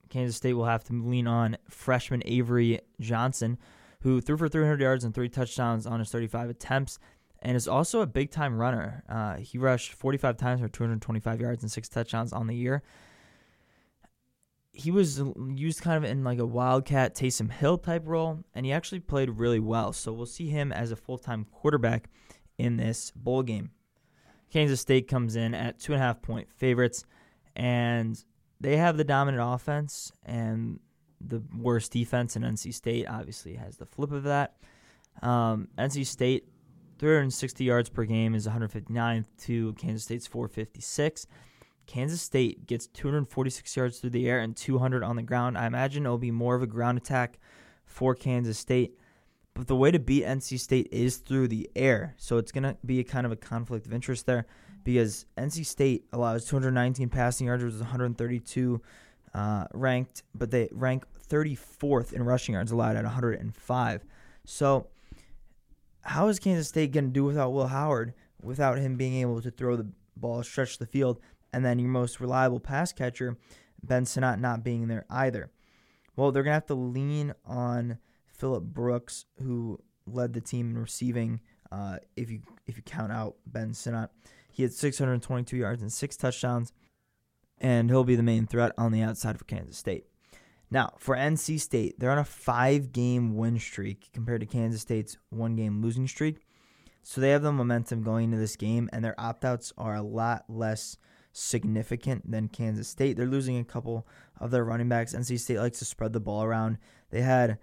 Kansas 0.09 0.35
State 0.35 0.53
will 0.53 0.65
have 0.65 0.83
to 0.85 0.93
lean 0.93 1.27
on 1.27 1.57
freshman 1.69 2.23
Avery 2.25 2.79
Johnson, 2.99 3.59
who 4.01 4.19
threw 4.19 4.35
for 4.35 4.49
300 4.49 4.81
yards 4.81 5.03
and 5.03 5.13
three 5.13 5.29
touchdowns 5.29 5.85
on 5.85 5.99
his 5.99 6.09
35 6.09 6.49
attempts, 6.49 6.97
and 7.43 7.55
is 7.55 7.67
also 7.67 8.01
a 8.01 8.07
big 8.07 8.31
time 8.31 8.57
runner. 8.57 9.03
Uh, 9.07 9.35
he 9.35 9.59
rushed 9.59 9.93
45 9.93 10.35
times 10.35 10.59
for 10.59 10.67
225 10.67 11.39
yards 11.39 11.61
and 11.61 11.71
six 11.71 11.87
touchdowns 11.87 12.33
on 12.33 12.47
the 12.47 12.55
year 12.55 12.81
he 14.73 14.89
was 14.89 15.21
used 15.53 15.81
kind 15.81 16.03
of 16.03 16.09
in 16.09 16.23
like 16.23 16.39
a 16.39 16.45
wildcat 16.45 17.15
Taysom 17.15 17.51
Hill 17.51 17.77
type 17.77 18.01
role, 18.05 18.43
and 18.55 18.65
he 18.65 18.71
actually 18.71 18.99
played 18.99 19.29
really 19.29 19.59
well. 19.59 19.93
So 19.93 20.11
we'll 20.11 20.25
see 20.25 20.49
him 20.49 20.71
as 20.71 20.91
a 20.91 20.95
full 20.95 21.19
time 21.19 21.45
quarterback 21.45 22.09
in 22.57 22.77
this 22.77 23.11
bowl 23.11 23.43
game. 23.43 23.71
Kansas 24.51 24.81
State 24.81 25.07
comes 25.07 25.35
in 25.35 25.53
at 25.55 25.79
two 25.79 25.93
and 25.93 26.01
a 26.01 26.05
half 26.05 26.21
point 26.21 26.51
favorites, 26.51 27.05
and 27.55 28.23
they 28.61 28.77
have 28.77 28.97
the 28.97 29.03
dominant 29.03 29.43
offense 29.43 30.11
and 30.25 30.79
the 31.19 31.41
worst 31.57 31.91
defense. 31.91 32.35
And 32.35 32.45
NC 32.45 32.73
State 32.73 33.07
obviously 33.07 33.55
has 33.55 33.77
the 33.77 33.85
flip 33.85 34.11
of 34.11 34.23
that. 34.23 34.55
Um, 35.21 35.69
NC 35.77 36.05
State, 36.05 36.47
360 36.99 37.63
yards 37.63 37.89
per 37.89 38.05
game 38.05 38.35
is 38.35 38.45
159 38.45 39.25
to 39.39 39.73
Kansas 39.73 40.03
State's 40.03 40.27
456. 40.27 41.27
Kansas 41.85 42.21
State 42.21 42.65
gets 42.65 42.87
246 42.87 43.75
yards 43.75 43.99
through 43.99 44.11
the 44.11 44.29
air 44.29 44.39
and 44.39 44.55
200 44.55 45.03
on 45.03 45.15
the 45.15 45.23
ground. 45.23 45.57
I 45.57 45.65
imagine 45.65 46.05
it'll 46.05 46.17
be 46.17 46.31
more 46.31 46.55
of 46.55 46.63
a 46.63 46.67
ground 46.67 46.97
attack 46.97 47.39
for 47.85 48.15
Kansas 48.15 48.57
State. 48.57 48.97
But 49.55 49.67
the 49.67 49.75
way 49.75 49.91
to 49.91 49.99
beat 49.99 50.25
NC 50.25 50.59
State 50.59 50.89
is 50.91 51.17
through 51.17 51.47
the 51.47 51.69
air. 51.75 52.15
So 52.17 52.37
it's 52.37 52.51
going 52.51 52.63
to 52.63 52.75
be 52.85 52.99
a 52.99 53.03
kind 53.03 53.25
of 53.25 53.31
a 53.31 53.35
conflict 53.35 53.85
of 53.85 53.93
interest 53.93 54.25
there 54.25 54.47
because 54.83 55.25
NC 55.37 55.65
State 55.65 56.05
allows 56.11 56.45
219 56.45 57.09
passing 57.09 57.47
yards, 57.47 57.63
which 57.63 57.73
is 57.73 57.79
132 57.79 58.81
uh, 59.33 59.65
ranked, 59.73 60.23
but 60.33 60.49
they 60.49 60.69
rank 60.71 61.05
34th 61.29 62.13
in 62.13 62.23
rushing 62.23 62.53
yards 62.53 62.71
allowed 62.71 62.95
at 62.95 63.03
105. 63.03 64.05
So 64.45 64.87
how 66.01 66.27
is 66.27 66.39
Kansas 66.39 66.67
State 66.67 66.91
going 66.91 67.05
to 67.05 67.11
do 67.11 67.23
without 67.23 67.51
Will 67.51 67.67
Howard, 67.67 68.13
without 68.41 68.77
him 68.77 68.97
being 68.97 69.21
able 69.21 69.41
to 69.41 69.51
throw 69.51 69.75
the 69.75 69.87
ball, 70.17 70.41
stretch 70.43 70.79
the 70.79 70.85
field? 70.85 71.19
and 71.53 71.63
then 71.63 71.79
your 71.79 71.89
most 71.89 72.19
reliable 72.19 72.59
pass 72.59 72.91
catcher, 72.91 73.37
Ben 73.83 74.05
Sinnott, 74.05 74.39
not 74.39 74.63
being 74.63 74.87
there 74.87 75.05
either. 75.09 75.51
Well, 76.15 76.31
they're 76.31 76.43
going 76.43 76.51
to 76.51 76.55
have 76.55 76.65
to 76.67 76.75
lean 76.75 77.33
on 77.45 77.99
Phillip 78.37 78.63
Brooks, 78.63 79.25
who 79.41 79.79
led 80.05 80.33
the 80.33 80.41
team 80.41 80.71
in 80.71 80.77
receiving. 80.77 81.39
Uh, 81.71 81.97
if 82.15 82.29
you 82.29 82.41
if 82.67 82.77
you 82.77 82.83
count 82.83 83.11
out 83.11 83.35
Ben 83.45 83.73
Sinnott, 83.73 84.11
he 84.51 84.63
had 84.63 84.73
622 84.73 85.57
yards 85.57 85.81
and 85.81 85.91
six 85.91 86.15
touchdowns, 86.15 86.71
and 87.59 87.89
he'll 87.89 88.03
be 88.03 88.15
the 88.15 88.23
main 88.23 88.45
threat 88.45 88.71
on 88.77 88.91
the 88.91 89.01
outside 89.01 89.37
for 89.37 89.45
Kansas 89.45 89.77
State. 89.77 90.05
Now, 90.69 90.93
for 90.97 91.15
NC 91.15 91.59
State, 91.59 91.99
they're 91.99 92.11
on 92.11 92.17
a 92.17 92.25
five-game 92.25 93.35
win 93.35 93.59
streak 93.59 94.09
compared 94.11 94.41
to 94.41 94.47
Kansas 94.47 94.81
State's 94.81 95.17
one-game 95.29 95.83
losing 95.83 96.07
streak. 96.07 96.47
So 97.03 97.21
they 97.21 97.29
have 97.29 97.43
the 97.43 97.51
momentum 97.51 98.01
going 98.01 98.25
into 98.25 98.37
this 98.37 98.55
game, 98.55 98.89
and 98.91 99.05
their 99.05 99.19
opt-outs 99.19 99.71
are 99.77 99.95
a 99.95 100.01
lot 100.01 100.45
less 100.49 100.97
significant 101.31 102.29
than 102.31 102.47
Kansas 102.47 102.87
State. 102.87 103.17
They're 103.17 103.25
losing 103.27 103.59
a 103.59 103.63
couple 103.63 104.07
of 104.39 104.51
their 104.51 104.63
running 104.63 104.89
backs. 104.89 105.13
NC 105.13 105.39
State 105.39 105.59
likes 105.59 105.79
to 105.79 105.85
spread 105.85 106.13
the 106.13 106.19
ball 106.19 106.43
around. 106.43 106.77
They 107.09 107.21
had 107.21 107.59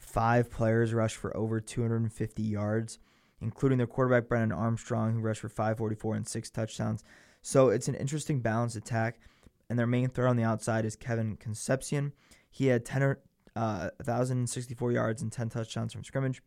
five 0.00 0.50
players 0.50 0.92
rush 0.92 1.14
for 1.14 1.36
over 1.36 1.60
250 1.60 2.42
yards, 2.42 2.98
including 3.40 3.78
their 3.78 3.86
quarterback 3.86 4.28
Brennan 4.28 4.52
Armstrong, 4.52 5.14
who 5.14 5.20
rushed 5.20 5.40
for 5.40 5.48
544 5.48 6.14
and 6.14 6.28
six 6.28 6.50
touchdowns. 6.50 7.04
So 7.42 7.68
it's 7.68 7.88
an 7.88 7.94
interesting 7.94 8.40
balanced 8.40 8.76
attack. 8.76 9.20
And 9.68 9.78
their 9.78 9.86
main 9.86 10.08
threat 10.10 10.28
on 10.28 10.36
the 10.36 10.44
outside 10.44 10.84
is 10.84 10.94
Kevin 10.94 11.36
Concepcion. 11.36 12.12
He 12.50 12.66
had 12.66 12.84
10, 12.84 13.16
uh, 13.56 13.90
1,064 14.04 14.92
yards 14.92 15.22
and 15.22 15.32
10 15.32 15.48
touchdowns 15.48 15.92
from 15.92 16.04
scrimmage. 16.04 16.40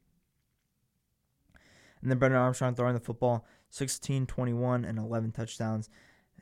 And 2.02 2.10
then 2.10 2.18
Brennan 2.18 2.38
Armstrong 2.38 2.76
throwing 2.76 2.94
the 2.94 3.02
football, 3.02 3.46
16, 3.72 4.26
21, 4.26 4.86
and 4.86 4.98
11 4.98 5.32
touchdowns 5.32 5.90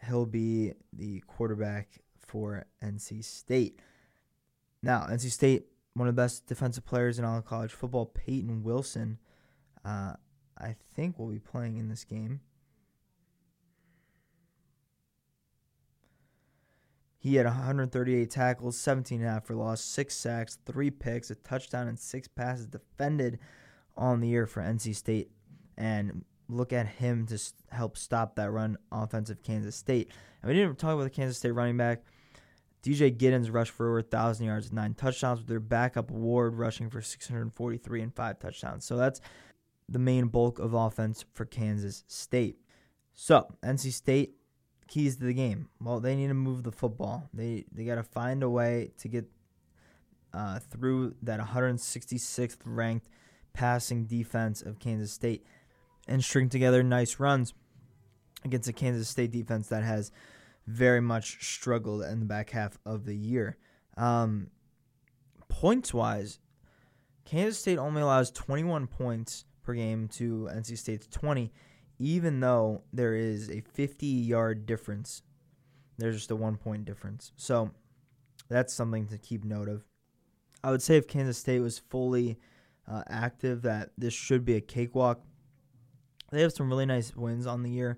he'll 0.05 0.25
be 0.25 0.73
the 0.93 1.23
quarterback 1.27 2.01
for 2.19 2.65
NC 2.83 3.23
State. 3.23 3.79
Now, 4.81 5.07
NC 5.09 5.31
State, 5.31 5.67
one 5.97 6.07
of 6.07 6.15
the 6.15 6.21
best 6.21 6.45
defensive 6.45 6.85
players 6.85 7.17
in 7.17 7.25
all 7.25 7.37
of 7.37 7.45
college 7.45 7.71
football, 7.71 8.05
Peyton 8.05 8.63
Wilson, 8.63 9.17
uh, 9.83 10.13
I 10.57 10.75
think 10.95 11.17
will 11.17 11.27
be 11.27 11.39
playing 11.39 11.77
in 11.77 11.89
this 11.89 12.03
game. 12.03 12.41
He 17.19 17.35
had 17.35 17.45
138 17.45 18.29
tackles, 18.29 18.77
17 18.77 19.19
and 19.19 19.27
a 19.27 19.33
half 19.33 19.45
for 19.45 19.55
loss, 19.55 19.81
six 19.81 20.15
sacks, 20.15 20.59
three 20.65 20.91
picks, 20.91 21.31
a 21.31 21.35
touchdown, 21.35 21.87
and 21.87 21.99
six 21.99 22.27
passes 22.27 22.67
defended 22.67 23.39
on 23.97 24.21
the 24.21 24.27
year 24.27 24.45
for 24.45 24.61
NC 24.61 24.95
State. 24.95 25.31
And 25.77 26.23
look 26.47 26.71
at 26.71 26.87
him 26.87 27.25
to 27.27 27.39
help 27.71 27.97
stop 27.97 28.35
that 28.35 28.51
run 28.51 28.77
offensive 28.91 29.43
Kansas 29.43 29.75
State. 29.75 30.11
And 30.41 30.49
we 30.49 30.55
didn't 30.55 30.77
talk 30.77 30.93
about 30.93 31.03
the 31.03 31.09
Kansas 31.09 31.37
State 31.37 31.51
running 31.51 31.75
back. 31.75 32.03
DJ 32.83 33.15
Giddens 33.15 33.51
rushed 33.51 33.71
for 33.71 33.87
over 33.87 33.97
1,000 33.97 34.45
yards 34.45 34.67
and 34.67 34.75
nine 34.75 34.93
touchdowns, 34.93 35.39
with 35.39 35.47
their 35.47 35.59
backup 35.59 36.09
Ward 36.11 36.55
rushing 36.55 36.89
for 36.89 37.01
643 37.01 38.01
and 38.01 38.15
five 38.15 38.39
touchdowns. 38.39 38.85
So 38.85 38.97
that's 38.97 39.19
the 39.89 39.99
main 39.99 40.27
bulk 40.27 40.59
of 40.59 40.73
offense 40.73 41.25
for 41.33 41.45
Kansas 41.45 42.03
State. 42.07 42.57
So, 43.13 43.47
NC 43.63 43.93
State, 43.93 44.35
keys 44.87 45.17
to 45.17 45.25
the 45.25 45.33
game. 45.33 45.69
Well, 45.81 45.99
they 45.99 46.15
need 46.15 46.27
to 46.27 46.33
move 46.33 46.63
the 46.63 46.71
football. 46.71 47.29
They 47.33 47.65
they 47.71 47.83
got 47.83 47.95
to 47.95 48.03
find 48.03 48.43
a 48.43 48.49
way 48.49 48.91
to 48.99 49.07
get 49.07 49.25
uh, 50.33 50.59
through 50.59 51.15
that 51.23 51.39
166th 51.39 52.57
ranked 52.65 53.07
passing 53.53 54.05
defense 54.05 54.61
of 54.61 54.79
Kansas 54.79 55.11
State 55.11 55.45
and 56.07 56.23
string 56.23 56.47
together 56.47 56.83
nice 56.83 57.19
runs 57.19 57.53
against 58.45 58.69
a 58.69 58.73
Kansas 58.73 59.09
State 59.09 59.31
defense 59.31 59.67
that 59.69 59.83
has 59.83 60.11
very 60.67 61.01
much 61.01 61.43
struggled 61.43 62.03
in 62.03 62.19
the 62.19 62.25
back 62.25 62.49
half 62.51 62.77
of 62.85 63.05
the 63.05 63.15
year. 63.15 63.57
Um, 63.95 64.51
points 65.47 65.93
wise, 65.93 66.39
Kansas 67.25 67.59
State 67.59 67.77
only 67.77 68.01
allows 68.01 68.29
21 68.31 68.87
points 68.87 69.45
per 69.63 69.73
game 69.73 70.07
to 70.09 70.49
NC 70.53 70.77
State's 70.77 71.07
20, 71.07 71.51
even 71.99 72.39
though 72.39 72.83
there 72.93 73.15
is 73.15 73.49
a 73.49 73.61
50 73.61 74.05
yard 74.05 74.65
difference. 74.65 75.23
There's 75.97 76.15
just 76.15 76.31
a 76.31 76.35
one 76.35 76.57
point 76.57 76.85
difference. 76.85 77.31
So 77.37 77.71
that's 78.49 78.73
something 78.73 79.07
to 79.07 79.17
keep 79.17 79.43
note 79.43 79.67
of. 79.69 79.83
I 80.63 80.71
would 80.71 80.81
say 80.81 80.97
if 80.97 81.07
Kansas 81.07 81.37
State 81.37 81.59
was 81.59 81.79
fully 81.79 82.37
uh, 82.87 83.03
active, 83.09 83.61
that 83.63 83.91
this 83.97 84.13
should 84.13 84.45
be 84.45 84.55
a 84.55 84.61
cakewalk. 84.61 85.21
They 86.31 86.41
have 86.41 86.53
some 86.53 86.69
really 86.69 86.85
nice 86.85 87.15
wins 87.15 87.47
on 87.47 87.63
the 87.63 87.69
year, 87.69 87.97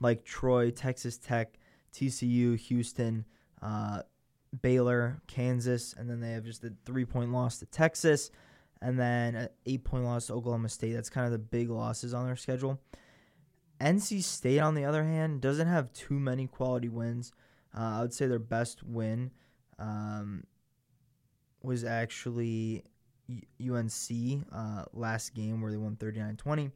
like 0.00 0.24
Troy, 0.24 0.70
Texas 0.70 1.18
Tech, 1.18 1.58
TCU, 1.94 2.58
Houston, 2.58 3.24
uh, 3.62 4.02
Baylor, 4.62 5.20
Kansas, 5.26 5.94
and 5.96 6.08
then 6.08 6.20
they 6.20 6.32
have 6.32 6.44
just 6.44 6.64
a 6.64 6.72
three 6.84 7.04
point 7.04 7.32
loss 7.32 7.58
to 7.58 7.66
Texas, 7.66 8.30
and 8.82 8.98
then 8.98 9.34
an 9.34 9.48
eight 9.66 9.84
point 9.84 10.04
loss 10.04 10.26
to 10.26 10.34
Oklahoma 10.34 10.68
State. 10.68 10.92
That's 10.92 11.10
kind 11.10 11.26
of 11.26 11.32
the 11.32 11.38
big 11.38 11.70
losses 11.70 12.14
on 12.14 12.26
their 12.26 12.36
schedule. 12.36 12.80
NC 13.80 14.22
State, 14.22 14.60
on 14.60 14.74
the 14.74 14.84
other 14.84 15.04
hand, 15.04 15.40
doesn't 15.40 15.68
have 15.68 15.92
too 15.92 16.18
many 16.18 16.46
quality 16.46 16.88
wins. 16.88 17.32
Uh, 17.76 17.98
I 17.98 18.00
would 18.02 18.12
say 18.12 18.26
their 18.26 18.38
best 18.38 18.82
win 18.82 19.30
um, 19.78 20.44
was 21.62 21.84
actually 21.84 22.84
UNC 23.60 24.44
uh, 24.52 24.84
last 24.92 25.34
game 25.34 25.60
where 25.60 25.70
they 25.70 25.78
won 25.78 25.96
39 25.96 26.36
20. 26.36 26.70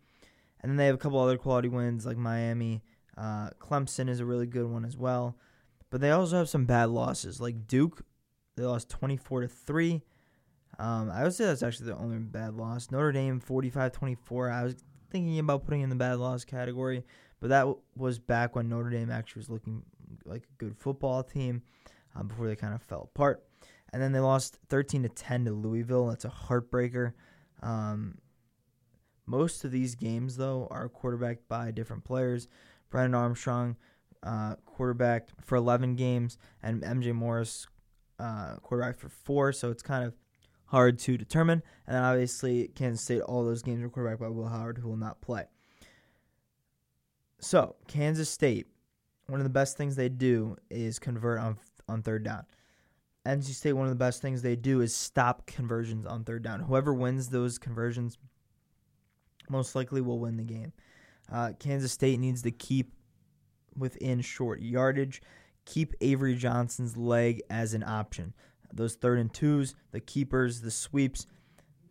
And 0.61 0.71
then 0.71 0.77
they 0.77 0.87
have 0.87 0.95
a 0.95 0.99
couple 0.99 1.21
other 1.21 1.37
quality 1.37 1.69
wins 1.69 2.07
like 2.07 2.17
Miami. 2.17 2.83
Uh, 3.17 3.51
Clemson 3.59 4.09
is 4.09 4.21
a 4.21 4.25
really 4.25 4.47
good 4.47 4.67
one 4.67 4.85
as 4.85 4.97
well. 4.97 5.37
But 5.91 6.01
they 6.01 6.11
also 6.11 6.39
have 6.39 6.49
some 6.49 6.65
bad 6.65 6.91
losses 6.91 7.41
like 7.41 7.67
Duke. 7.67 8.05
They 8.57 8.65
lost 8.65 8.89
24 8.89 9.43
to 9.43 9.49
3. 9.49 10.03
Um, 10.79 11.11
I 11.11 11.23
would 11.23 11.35
say 11.35 11.45
that's 11.45 11.63
actually 11.63 11.87
the 11.87 11.97
only 11.97 12.19
bad 12.19 12.55
loss. 12.55 12.91
Notre 12.91 13.13
Dame 13.13 13.41
45 13.41 13.93
24. 13.93 14.51
I 14.51 14.65
was 14.65 14.77
thinking 15.11 15.39
about 15.39 15.65
putting 15.65 15.83
in 15.83 15.91
the 15.91 15.95
bad 15.95 16.19
loss 16.19 16.45
category, 16.45 17.05
but 17.39 17.51
that 17.51 17.61
w- 17.61 17.79
was 17.95 18.19
back 18.19 18.57
when 18.57 18.69
Notre 18.69 18.91
Dame 18.91 19.11
actually 19.11 19.41
was 19.41 19.51
looking 19.51 19.85
like 20.25 20.43
a 20.43 20.57
good 20.59 20.77
football 20.77 21.23
team 21.23 21.63
um, 22.17 22.27
before 22.27 22.49
they 22.49 22.57
kind 22.57 22.75
of 22.75 22.83
fell 22.83 23.09
apart. 23.15 23.45
And 23.93 24.03
then 24.03 24.11
they 24.11 24.19
lost 24.19 24.59
13 24.69 25.05
to 25.05 25.09
10 25.09 25.45
to 25.45 25.53
Louisville. 25.53 26.09
That's 26.09 26.25
a 26.25 26.29
heartbreaker. 26.29 27.13
Um, 27.63 28.19
most 29.27 29.65
of 29.65 29.71
these 29.71 29.95
games, 29.95 30.37
though, 30.37 30.67
are 30.71 30.89
quarterbacked 30.89 31.49
by 31.49 31.71
different 31.71 32.05
players. 32.05 32.49
Brennan 32.95 33.17
Armstrong, 33.17 33.75
uh, 34.23 34.55
quarterback 34.67 35.27
for 35.41 35.57
11 35.57 35.97
games, 35.97 36.39
and 36.63 36.85
MJ 36.85 37.13
Morris, 37.13 37.67
uh, 38.21 38.55
quarterback 38.63 38.97
for 38.97 39.09
four. 39.09 39.51
So 39.51 39.73
it's 39.73 39.83
kind 39.83 40.05
of 40.05 40.15
hard 40.67 41.01
to 41.01 41.19
determine. 41.19 41.65
And 41.89 41.97
then 41.97 42.05
obviously, 42.05 42.69
Kansas 42.69 43.05
State, 43.05 43.23
all 43.23 43.45
those 43.45 43.63
games 43.63 43.83
are 43.83 43.89
quarterbacked 43.89 44.21
by 44.21 44.29
Will 44.29 44.47
Howard, 44.47 44.79
who 44.79 44.89
will 44.89 44.97
not 44.97 45.21
play. 45.21 45.47
So, 47.41 47.75
Kansas 47.89 48.31
State, 48.31 48.69
one 49.27 49.41
of 49.41 49.45
the 49.45 49.51
best 49.51 49.77
things 49.77 49.97
they 49.97 50.09
do 50.09 50.57
is 50.71 51.01
convert 51.01 51.41
on 51.41 51.59
on 51.89 52.01
third 52.01 52.23
down. 52.23 52.45
NC 53.27 53.55
State, 53.55 53.73
one 53.73 53.87
of 53.87 53.91
the 53.91 53.97
best 53.97 54.23
things 54.23 54.41
they 54.41 54.55
do 54.55 54.83
is 54.83 54.95
stop 54.95 55.47
conversions 55.47 56.07
on 56.07 56.23
third 56.23 56.45
down. 56.45 56.61
Whoever 56.61 56.95
wins 56.95 57.31
those 57.31 57.59
conversions 57.59 58.19
most 59.51 59.75
likely 59.75 60.01
will 60.01 60.21
win 60.21 60.37
the 60.37 60.45
game. 60.45 60.73
Uh, 61.31 61.53
Kansas 61.59 61.93
State 61.93 62.21
needs 62.21 62.43
to 62.43 62.51
keep 62.51 62.93
within 63.77 64.21
short 64.21 64.61
yardage, 64.61 65.23
keep 65.65 65.95
Avery 66.01 66.35
Johnson's 66.35 66.97
leg 66.97 67.43
as 67.51 67.75
an 67.75 67.83
option. 67.83 68.35
Those 68.73 68.95
third 68.95 69.19
and 69.19 69.33
twos, 69.33 69.75
the 69.93 70.01
keepers, 70.01 70.61
the 70.61 70.71
sweeps, 70.71 71.27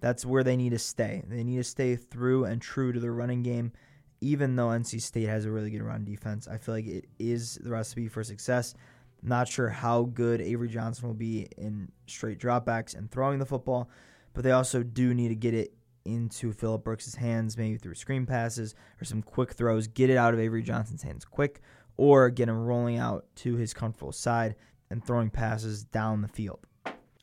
that's 0.02 0.26
where 0.26 0.44
they 0.44 0.58
need 0.58 0.72
to 0.72 0.80
stay. 0.80 1.24
They 1.28 1.44
need 1.44 1.58
to 1.58 1.64
stay 1.64 1.96
through 1.96 2.46
and 2.46 2.62
true 2.62 2.92
to 2.92 3.00
their 3.00 3.14
running 3.14 3.42
game. 3.42 3.72
Even 4.20 4.56
though 4.56 4.68
NC 4.68 5.02
State 5.02 5.28
has 5.28 5.46
a 5.46 5.52
really 5.52 5.70
good 5.70 5.82
run 5.82 6.04
defense, 6.04 6.48
I 6.48 6.58
feel 6.58 6.76
like 6.76 6.88
it 6.88 7.06
is 7.20 7.56
the 7.56 7.70
recipe 7.70 8.08
for 8.08 8.24
success. 8.24 8.74
Not 9.22 9.48
sure 9.48 9.70
how 9.70 10.04
good 10.04 10.42
Avery 10.42 10.68
Johnson 10.68 11.08
will 11.08 11.16
be 11.16 11.48
in 11.58 11.90
straight 12.08 12.40
dropbacks 12.40 12.96
and 12.96 13.10
throwing 13.10 13.40
the 13.40 13.46
football, 13.46 13.90
but 14.34 14.44
they 14.44 14.52
also 14.52 14.84
do 14.84 15.14
need 15.14 15.30
to 15.30 15.36
get 15.36 15.54
it 15.54 15.74
into 16.06 16.52
Phillip 16.52 16.84
Brooks' 16.84 17.16
hands, 17.16 17.58
maybe 17.58 17.78
through 17.78 17.96
screen 17.96 18.26
passes 18.26 18.76
or 19.02 19.06
some 19.06 19.22
quick 19.22 19.54
throws. 19.54 19.88
Get 19.88 20.10
it 20.10 20.18
out 20.18 20.34
of 20.34 20.40
Avery 20.40 20.64
Johnson's 20.64 21.04
hands 21.04 21.26
quick, 21.26 21.62
or 21.98 22.30
get 22.30 22.50
him 22.50 22.66
rolling 22.66 22.98
out 22.98 23.26
to 23.38 23.56
his 23.56 23.74
comfortable 23.74 24.12
side 24.12 24.56
and 24.90 25.04
throwing 25.04 25.30
passes 25.30 25.84
down 25.84 26.22
the 26.22 26.28
field. 26.28 26.60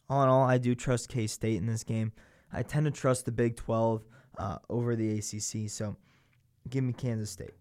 All 0.09 0.23
in 0.23 0.29
all, 0.29 0.43
I 0.43 0.59
do 0.59 0.75
trust 0.75 1.09
K 1.09 1.27
State 1.27 1.59
in 1.59 1.66
this 1.66 1.85
game. 1.85 2.12
I 2.53 2.62
tend 2.62 2.87
to 2.87 2.90
trust 2.90 3.27
the 3.27 3.33
Big 3.33 3.57
12 3.57 4.05
uh, 4.38 4.59
over 4.69 4.97
the 4.97 5.19
ACC, 5.19 5.71
so 5.71 5.97
give 6.69 6.83
me 6.83 6.93
Kansas 6.93 7.31
State. 7.31 7.55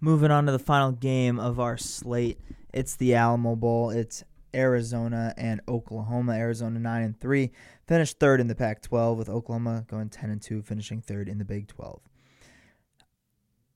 Moving 0.00 0.30
on 0.30 0.46
to 0.46 0.52
the 0.52 0.58
final 0.58 0.92
game 0.92 1.38
of 1.38 1.60
our 1.60 1.76
slate, 1.76 2.40
it's 2.72 2.96
the 2.96 3.14
Alamo 3.14 3.56
Bowl. 3.56 3.90
It's 3.90 4.24
Arizona 4.54 5.34
and 5.36 5.60
Oklahoma. 5.68 6.32
Arizona 6.32 6.78
9 6.78 7.02
and 7.02 7.20
3, 7.20 7.50
finished 7.86 8.18
third 8.18 8.40
in 8.40 8.46
the 8.46 8.54
Pac 8.54 8.82
12, 8.82 9.18
with 9.18 9.28
Oklahoma 9.28 9.84
going 9.88 10.08
10 10.08 10.30
and 10.30 10.42
2, 10.42 10.62
finishing 10.62 11.00
third 11.00 11.28
in 11.28 11.38
the 11.38 11.44
Big 11.44 11.68
12. 11.68 12.00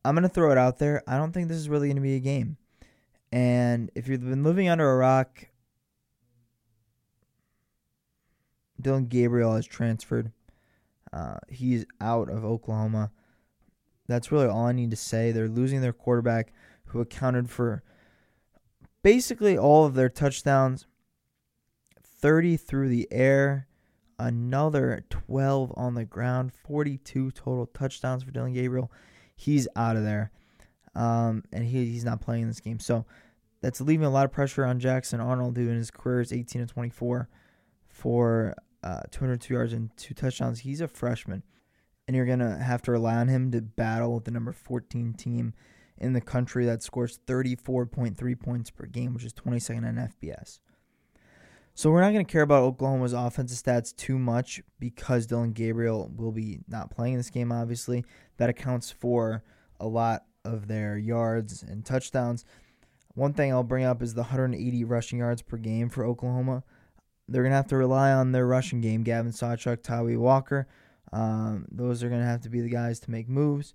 I'm 0.05 0.15
going 0.15 0.23
to 0.23 0.29
throw 0.29 0.51
it 0.51 0.59
out 0.59 0.79
there. 0.79 1.03
I 1.07 1.17
don't 1.17 1.33
think 1.33 1.49
this 1.49 1.59
is 1.59 1.69
really 1.69 1.89
going 1.89 1.97
to 1.97 2.03
be 2.03 2.17
a 2.17 2.21
game. 2.21 2.57
And 3.31 3.91
if 3.95 4.09
you've 4.09 4.21
been 4.21 4.43
living 4.43 4.69
under 4.69 4.91
a 4.91 4.97
rock, 4.97 5.47
Dillon 8.81 9.07
Gabriel 9.07 9.55
has 9.55 9.67
transferred. 9.67 10.33
Uh, 11.13 11.39
he's 11.49 11.87
out 12.01 12.29
of 12.29 12.45
Oklahoma. 12.45 13.13
That's 14.09 14.33
really 14.33 14.49
all 14.49 14.67
I 14.67 14.73
need 14.73 14.91
to 14.91 14.97
say. 14.97 15.31
They're 15.31 15.49
losing 15.49 15.81
their 15.81 15.93
quarterback 15.93 16.53
who 16.87 17.01
accounted 17.01 17.49
for 17.49 17.83
basically 19.03 19.57
all 19.57 19.85
of 19.85 19.95
their 19.95 20.09
touchdowns 20.09 20.87
30 22.05 22.57
through 22.57 22.89
the 22.89 23.09
air, 23.11 23.67
another 24.19 25.05
12 25.11 25.73
on 25.77 25.95
the 25.95 26.05
ground, 26.05 26.53
42 26.53 27.33
total 27.33 27.67
touchdowns 27.67 28.23
for 28.23 28.31
Dillon 28.31 28.53
Gabriel. 28.53 28.93
He's 29.35 29.67
out 29.75 29.97
of 29.97 30.05
there. 30.05 30.31
Um, 30.95 31.43
and 31.53 31.65
he, 31.65 31.87
he's 31.87 32.05
not 32.05 32.21
playing 32.21 32.47
this 32.47 32.61
game. 32.61 32.79
So 32.79 33.07
that's 33.61 33.81
leaving 33.81 34.07
a 34.07 34.11
lot 34.11 34.25
of 34.25 34.33
pressure 34.33 34.65
on 34.65 34.79
Jackson 34.79 35.21
Arnold, 35.21 35.57
who 35.57 35.69
in 35.69 35.77
his 35.77 35.91
career 35.91 36.21
is 36.21 36.33
18 36.33 36.61
and 36.61 36.71
24 36.71 37.29
for 37.89 38.55
uh, 38.85 39.01
202 39.11 39.55
yards 39.55 39.73
and 39.73 39.91
two 39.97 40.15
touchdowns. 40.15 40.61
He's 40.61 40.81
a 40.81 40.89
freshman 40.89 41.43
and 42.07 42.17
you're 42.17 42.27
going 42.27 42.41
to 42.41 42.59
have 42.59 42.83
to 42.83 42.93
rely 42.93 43.15
on 43.15 43.29
him 43.29 43.51
to 43.53 43.61
battle 43.61 44.15
with 44.15 44.25
the 44.25 44.31
number 44.31 44.53
14 44.53 45.15
team 45.15 45.55
in 46.03 46.13
the 46.13 46.21
country 46.21 46.67
that 46.67 46.83
scores 46.83 47.21
34.3 47.27 48.41
points 48.41 48.71
per 48.71 48.87
game, 48.87 49.15
which 49.15 49.25
is 49.25 49.33
22nd 49.33 49.89
in 49.89 50.11
FBS. 50.13 50.59
So 51.75 51.91
we're 51.91 52.03
not 52.03 52.13
going 52.13 52.27
to 52.27 52.31
care 52.31 52.43
about 52.43 52.65
Oklahoma's 52.65 53.15
offensive 53.15 53.57
stats 53.57 53.97
too 53.97 54.19
much 54.19 54.61
because 54.79 55.27
Dillon 55.27 55.53
Gabriel 55.53 56.11
will 56.15 56.33
be 56.33 56.61
not 56.69 56.91
playing 56.91 57.15
in 57.15 57.19
this 57.19 57.31
game, 57.31 57.51
obviously. 57.51 58.05
That 58.37 58.51
accounts 58.51 58.91
for 58.91 59.43
a 59.81 59.87
lot 59.87 60.25
of 60.45 60.69
their 60.69 60.99
yards 60.99 61.63
and 61.63 61.85
touchdowns. 61.85 62.45
One 63.15 63.33
thing 63.33 63.53
I'll 63.53 63.63
bring 63.63 63.85
up 63.85 64.03
is 64.03 64.15
the 64.15 64.23
180 64.23 64.85
rushing 64.85 65.21
yards 65.21 65.41
per 65.41 65.57
game 65.57 65.89
for 65.89 66.05
Oklahoma. 66.05 66.65
They're 67.29 67.43
going 67.43 67.53
to 67.53 67.57
have 67.57 67.69
to 67.69 67.77
rely 67.77 68.13
on 68.13 68.33
their 68.33 68.47
rushing 68.47 68.81
game. 68.81 69.03
Gavin 69.03 69.33
Sawchuk, 69.33 69.83
Tyree 69.83 70.17
Walker, 70.17 70.67
um, 71.13 71.67
those 71.71 72.03
are 72.03 72.09
going 72.09 72.21
to 72.21 72.27
have 72.27 72.41
to 72.43 72.51
be 72.51 72.61
the 72.61 72.69
guys 72.69 73.01
to 73.01 73.11
make 73.11 73.29
moves. 73.29 73.75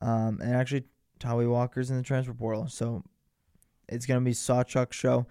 Um, 0.00 0.40
and 0.42 0.54
actually, 0.54 0.84
Tawee 1.22 1.48
Walker's 1.48 1.90
in 1.90 1.96
the 1.96 2.02
transfer 2.02 2.34
portal. 2.34 2.66
So 2.68 3.04
it's 3.88 4.06
going 4.06 4.20
to 4.20 4.24
be 4.24 4.32
Sawchuk 4.32 4.92
show. 4.92 5.26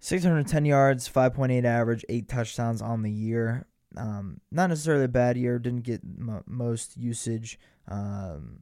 610 0.00 0.64
yards, 0.64 1.08
5.8 1.08 1.64
average, 1.64 2.04
8 2.08 2.28
touchdowns 2.28 2.80
on 2.82 3.02
the 3.02 3.10
year. 3.10 3.66
Um, 3.96 4.40
not 4.52 4.68
necessarily 4.68 5.04
a 5.04 5.08
bad 5.08 5.36
year. 5.36 5.58
Didn't 5.58 5.82
get 5.82 6.02
m- 6.04 6.44
most 6.46 6.96
usage 6.96 7.58
um, 7.88 8.60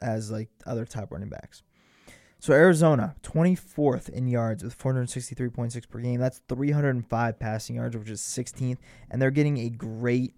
as 0.00 0.30
like 0.30 0.48
other 0.66 0.86
top 0.86 1.12
running 1.12 1.28
backs. 1.28 1.62
So 2.38 2.54
Arizona, 2.54 3.16
24th 3.22 4.08
in 4.08 4.26
yards 4.26 4.64
with 4.64 4.78
463.6 4.78 5.88
per 5.90 5.98
game. 5.98 6.20
That's 6.20 6.40
305 6.48 7.38
passing 7.38 7.76
yards, 7.76 7.94
which 7.96 8.08
is 8.08 8.22
16th, 8.22 8.78
and 9.10 9.20
they're 9.20 9.30
getting 9.30 9.58
a 9.58 9.68
great 9.68 10.34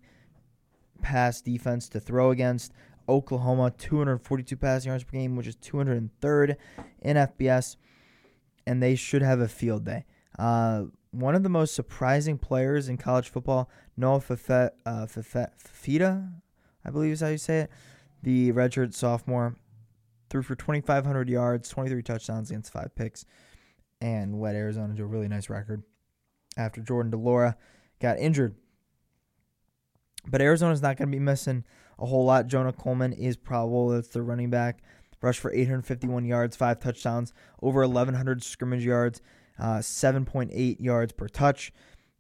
pass 1.01 1.41
defense 1.41 1.89
to 1.91 2.01
throw 2.01 2.31
against. 2.31 2.73
Oklahoma, 3.09 3.73
242 3.77 4.57
passing 4.57 4.91
yards 4.91 5.05
per 5.05 5.13
game, 5.13 5.37
which 5.37 5.47
is 5.47 5.57
203rd 5.57 6.57
in 7.01 7.17
FBS, 7.17 7.77
and 8.67 8.83
they 8.83 8.95
should 8.95 9.23
have 9.23 9.41
a 9.41 9.49
field 9.49 9.85
day. 9.85 10.05
Uh, 10.39 10.85
one 11.11 11.35
of 11.35 11.43
the 11.43 11.49
most 11.49 11.75
surprising 11.75 12.39
players 12.39 12.89
in 12.89 12.97
college 12.97 13.29
football, 13.29 13.71
Noah 13.97 14.21
Fafita, 14.21 14.71
uh, 14.87 16.23
I 16.85 16.91
believe 16.91 17.13
is 17.13 17.21
how 17.21 17.29
you 17.29 17.39
say 17.39 17.61
it, 17.61 17.71
the 18.23 18.53
redshirt 18.53 18.95
sophomore, 18.95 19.57
threw 20.31 20.43
for 20.43 20.55
2,500 20.55 21.29
yards, 21.29 21.69
23 21.69 22.03
touchdowns 22.03 22.51
against 22.51 22.73
five 22.73 22.95
picks, 22.95 23.27
and 24.01 24.41
led 24.41 24.57
Arizona 24.57 24.95
to 24.95 25.03
a 25.03 25.07
really 25.07 25.29
nice 25.29 25.51
record 25.51 25.83
after 26.57 26.81
Jordan 26.81 27.11
de 27.11 27.17
Laura 27.17 27.57
got 28.01 28.19
injured 28.19 28.57
But 30.27 30.43
Arizona's 30.43 30.83
not 30.83 30.97
going 30.97 31.09
to 31.09 31.17
be 31.17 31.23
missing 31.23 31.65
a 32.03 32.07
whole 32.07 32.25
lot. 32.25 32.49
Jonah 32.49 32.73
Coleman 32.73 33.13
is 33.13 33.37
probable. 33.37 33.89
That's 33.89 34.09
the 34.09 34.23
running 34.23 34.51
back. 34.51 34.83
Rushed 35.23 35.41
for 35.41 35.53
851 35.53 36.25
yards, 36.25 36.57
five 36.57 36.81
touchdowns, 36.81 37.33
over 37.63 37.81
1,100 37.83 38.43
scrimmage 38.43 38.85
yards, 38.85 39.23
uh, 39.59 39.79
7.8 39.79 40.81
yards 40.81 41.13
per 41.13 41.29
touch. 41.29 41.73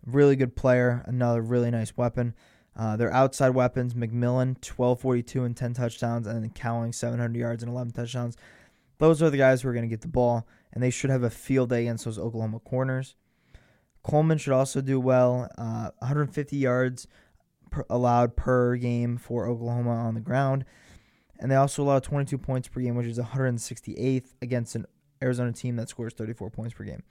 Really 0.06 0.36
good 0.36 0.54
player. 0.54 1.02
Another 1.06 1.42
really 1.42 1.70
nice 1.72 1.96
weapon. 1.96 2.34
Uh, 2.76 2.96
their 2.96 3.12
outside 3.12 3.50
weapons: 3.50 3.94
McMillan, 3.94 4.56
1242 4.64 5.44
and 5.44 5.56
10 5.56 5.74
touchdowns, 5.74 6.26
and 6.26 6.42
then 6.42 6.50
Cowing, 6.50 6.92
700 6.94 7.36
yards 7.36 7.62
and 7.62 7.72
11 7.72 7.92
touchdowns. 7.92 8.36
Those 8.98 9.20
are 9.20 9.30
the 9.30 9.36
guys 9.36 9.62
who 9.62 9.68
are 9.68 9.72
going 9.72 9.84
to 9.84 9.88
get 9.88 10.00
the 10.00 10.08
ball, 10.08 10.46
and 10.72 10.82
they 10.82 10.90
should 10.90 11.10
have 11.10 11.24
a 11.24 11.30
field 11.30 11.70
day 11.70 11.82
against 11.82 12.04
those 12.04 12.20
Oklahoma 12.20 12.60
corners. 12.60 13.16
Coleman 14.04 14.38
should 14.38 14.52
also 14.52 14.80
do 14.80 15.00
well. 15.00 15.48
Uh, 15.58 15.90
150 15.98 16.56
yards 16.56 17.08
per, 17.72 17.84
allowed 17.90 18.36
per 18.36 18.76
game 18.76 19.16
for 19.16 19.48
Oklahoma 19.48 19.90
on 19.90 20.14
the 20.14 20.20
ground. 20.20 20.64
And 21.40 21.50
they 21.50 21.56
also 21.56 21.82
allow 21.82 21.98
22 21.98 22.38
points 22.38 22.68
per 22.68 22.80
game, 22.80 22.94
which 22.94 23.06
is 23.06 23.18
168th 23.18 24.34
against 24.40 24.76
an 24.76 24.86
Arizona 25.20 25.52
team 25.52 25.74
that 25.76 25.88
scores 25.88 26.12
34 26.14 26.50
points 26.50 26.74
per 26.74 26.84
game. 26.84 27.02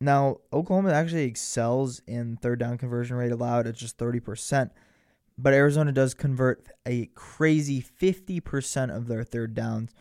Now, 0.00 0.38
Oklahoma 0.52 0.92
actually 0.92 1.24
excels 1.24 2.00
in 2.06 2.36
third 2.36 2.58
down 2.58 2.78
conversion 2.78 3.16
rate 3.16 3.30
allowed 3.30 3.66
at 3.66 3.76
just 3.76 3.98
30%, 3.98 4.70
but 5.38 5.52
Arizona 5.52 5.92
does 5.92 6.14
convert 6.14 6.66
a 6.86 7.06
crazy 7.14 7.82
50% 7.82 8.94
of 8.94 9.06
their 9.06 9.22
third 9.22 9.54
downs. 9.54 9.92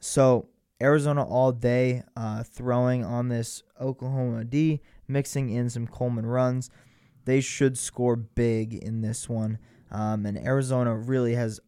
So, 0.00 0.48
Arizona 0.80 1.24
all 1.24 1.52
day 1.52 2.02
uh, 2.16 2.42
throwing 2.42 3.04
on 3.04 3.28
this 3.28 3.62
Oklahoma 3.80 4.44
D, 4.44 4.80
mixing 5.08 5.50
in 5.50 5.68
some 5.68 5.86
Coleman 5.86 6.26
runs. 6.26 6.70
They 7.24 7.40
should 7.40 7.78
score 7.78 8.16
big 8.16 8.74
in 8.74 9.00
this 9.00 9.28
one. 9.28 9.58
Um, 9.90 10.26
and 10.26 10.38
Arizona 10.38 10.96
really 10.96 11.34
has 11.34 11.60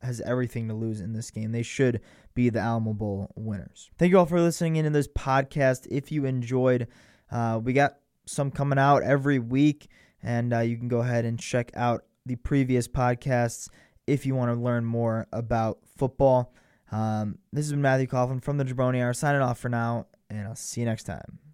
has 0.00 0.20
everything 0.20 0.68
to 0.68 0.74
lose 0.74 1.00
in 1.00 1.12
this 1.12 1.30
game. 1.30 1.50
They 1.50 1.62
should 1.62 2.00
be 2.34 2.50
the 2.50 2.60
Alamo 2.60 2.92
Bowl 2.92 3.32
winners. 3.34 3.90
Thank 3.98 4.12
you 4.12 4.18
all 4.18 4.26
for 4.26 4.40
listening 4.40 4.76
into 4.76 4.90
this 4.90 5.08
podcast. 5.08 5.88
If 5.90 6.12
you 6.12 6.24
enjoyed, 6.24 6.86
uh, 7.32 7.60
we 7.62 7.72
got 7.72 7.96
some 8.26 8.50
coming 8.50 8.78
out 8.78 9.02
every 9.02 9.38
week, 9.38 9.88
and 10.22 10.52
uh, 10.54 10.60
you 10.60 10.76
can 10.76 10.88
go 10.88 11.00
ahead 11.00 11.24
and 11.24 11.38
check 11.38 11.72
out 11.74 12.04
the 12.26 12.36
previous 12.36 12.86
podcasts 12.86 13.68
if 14.06 14.24
you 14.24 14.34
want 14.34 14.50
to 14.54 14.60
learn 14.60 14.84
more 14.84 15.26
about 15.32 15.78
football. 15.96 16.54
Um, 16.92 17.38
this 17.52 17.66
has 17.66 17.72
been 17.72 17.82
Matthew 17.82 18.06
Coughlin 18.06 18.42
from 18.42 18.56
the 18.56 18.64
Jabroni 18.64 19.02
Hour 19.02 19.12
signing 19.12 19.42
off 19.42 19.58
for 19.58 19.68
now, 19.68 20.06
and 20.30 20.46
I'll 20.46 20.54
see 20.54 20.80
you 20.80 20.86
next 20.86 21.04
time. 21.04 21.47